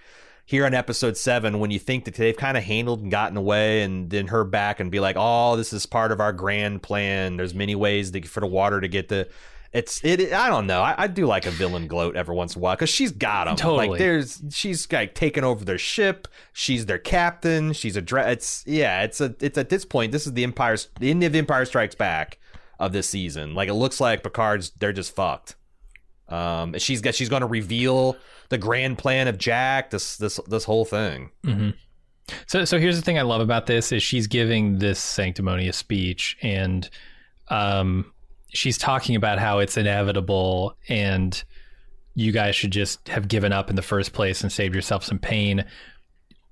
[0.51, 3.83] here on episode seven, when you think that they've kind of handled and gotten away,
[3.83, 7.37] and then her back and be like, "Oh, this is part of our grand plan.
[7.37, 9.29] There's many ways to, for the water to get the."
[9.73, 10.33] It's it.
[10.33, 10.83] I don't know.
[10.83, 13.45] I, I do like a villain gloat every once in a while because she's got
[13.45, 13.55] them.
[13.55, 13.91] Totally.
[13.91, 16.27] Like there's she's like taking over their ship.
[16.53, 17.73] She's their captain.
[17.73, 19.05] She's a dra- it's yeah.
[19.05, 20.11] It's a it's at this point.
[20.11, 22.41] This is the Empire's the end of Empire Strikes Back
[22.81, 23.55] of this season.
[23.55, 25.55] Like it looks like Picard's they're just fucked.
[26.31, 28.17] Um, she's got she's going to reveal
[28.49, 29.91] the grand plan of Jack.
[29.91, 31.31] This this this whole thing.
[32.47, 36.37] So, so here's the thing I love about this is she's giving this sanctimonious speech,
[36.43, 36.89] and
[37.49, 38.13] um,
[38.51, 41.43] she's talking about how it's inevitable, and
[42.15, 45.19] you guys should just have given up in the first place and saved yourself some
[45.19, 45.65] pain.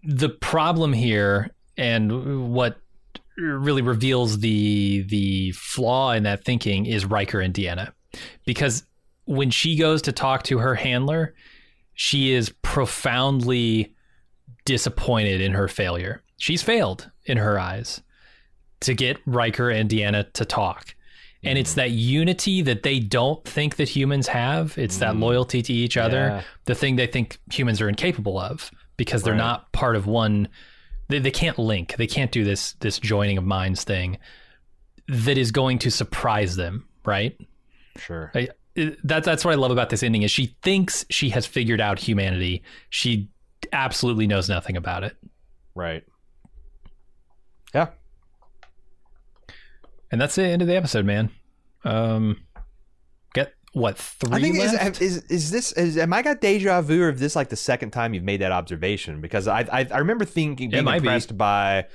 [0.05, 2.79] The problem here, and what
[3.37, 7.93] really reveals the the flaw in that thinking, is Riker and Deanna,
[8.45, 8.85] because
[9.29, 11.35] when she goes to talk to her handler,
[11.93, 13.95] she is profoundly
[14.65, 16.23] disappointed in her failure.
[16.39, 18.01] She's failed in her eyes
[18.81, 20.95] to get Riker and Deanna to talk.
[21.45, 24.77] And it's that unity that they don't think that humans have.
[24.79, 25.21] It's that mm.
[25.21, 26.43] loyalty to each other, Yeah.
[26.65, 29.39] the thing they think humans are incapable of because they're Right.
[29.39, 30.49] not part of one.
[31.09, 31.97] They, they can't link.
[31.97, 34.19] They can't do this this joining of minds thing
[35.07, 37.39] that is going to surprise them, right?
[37.99, 38.33] Sure.
[38.35, 38.49] I,
[39.05, 41.99] that, that's what I love about this ending is she thinks she has figured out
[41.99, 42.63] humanity.
[42.91, 43.29] She
[43.73, 45.17] absolutely knows nothing about it.
[45.75, 46.05] Right.
[47.75, 47.89] Yeah.
[50.11, 51.31] And that's the end of the episode, man.
[51.85, 52.45] Um,
[53.35, 55.03] get what three I think is, left?
[55.03, 57.91] is is this is am I got deja vu or is this like the second
[57.91, 59.21] time you've made that observation?
[59.21, 61.09] Because I I, I remember thinking being might be.
[61.09, 61.87] impressed by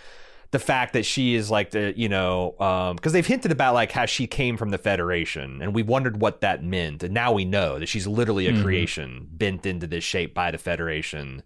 [0.53, 3.91] the fact that she is like the you know um because they've hinted about like
[3.91, 7.43] how she came from the Federation and we wondered what that meant and now we
[7.43, 8.63] know that she's literally a Mhm.
[8.63, 11.43] creation bent into this shape by the Federation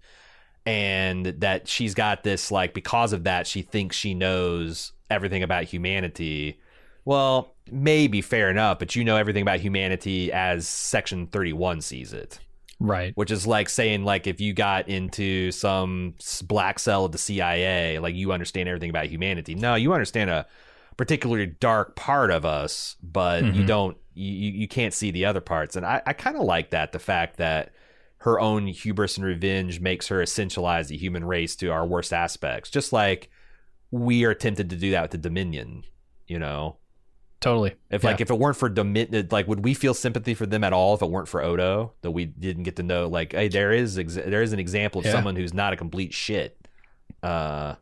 [0.65, 5.63] and that she's got this like because of that she thinks she knows everything about
[5.63, 6.59] humanity
[7.05, 12.39] well maybe fair enough but you know everything about humanity as section 31 sees it
[12.79, 13.11] right.
[13.15, 16.13] which is like saying like if you got into some
[16.45, 20.45] black cell of the cia like you understand everything about humanity no you understand a
[20.97, 23.67] particularly dark part of us but you Mhm.
[23.67, 26.71] don't you, you you can't see the other parts and i, I kind of like
[26.71, 27.71] that the fact that
[28.21, 32.69] her own hubris and revenge makes her essentialize the human race to our worst aspects
[32.71, 33.29] just like
[33.91, 35.83] we are tempted to do that with the dominion
[36.25, 36.77] you know
[37.39, 37.75] Totally.
[37.91, 38.09] if Yeah.
[38.11, 40.95] like if it weren't for Dominion, like would we feel sympathy for them at all
[40.95, 43.07] if it weren't for Odo that we didn't get to know?
[43.07, 45.11] Like, hey, there is ex- there is an example of Yeah.
[45.11, 46.57] someone who's not a complete shit.
[47.21, 47.75] Uh,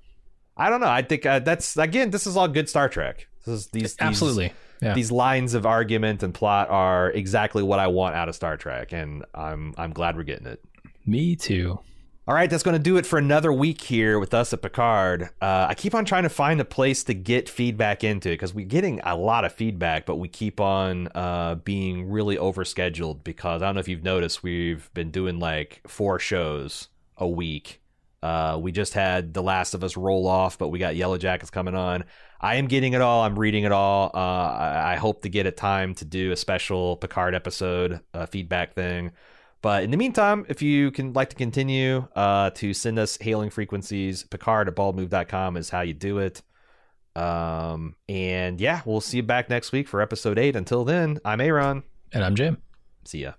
[0.57, 0.87] I don't know.
[0.89, 3.27] I think uh, that's again, this is all good Star Trek.
[3.45, 4.53] This is these, these Absolutely.
[4.81, 4.93] Yeah.
[4.93, 8.91] these lines of argument and plot are exactly what I want out of Star Trek,
[8.91, 10.61] and I'm I'm glad we're getting it.
[11.05, 11.79] Me too.
[12.27, 15.29] All right, that's going to do it for another week here with us at Picard.
[15.39, 18.65] Uh, I keep on trying to find a place to get feedback into because we're
[18.65, 23.67] getting a lot of feedback, but we keep on uh, being really overscheduled because I
[23.67, 27.79] don't know if you've noticed, we've been doing like four shows a week.
[28.23, 31.51] Uh, we just had The Last of Us roll off, but we got Yellow Jackets
[31.51, 32.05] coming on.
[32.41, 33.21] I am getting it all.
[33.21, 34.09] I'm reading it all.
[34.15, 38.25] Uh, I, I hope to get a time to do a special Picard episode uh,
[38.25, 39.11] feedback thing.
[39.65, 43.49] But in the meantime, if you can like to continue uh, to send us hailing
[43.49, 46.43] frequencies, Picard at baldmove.com is how you do it.
[47.15, 50.55] Um, and yeah, we'll see you back next week for episode eight.
[50.55, 51.81] Until then, I'm Aaron.
[52.13, 52.61] And I'm Jim.
[53.05, 53.31] See ya.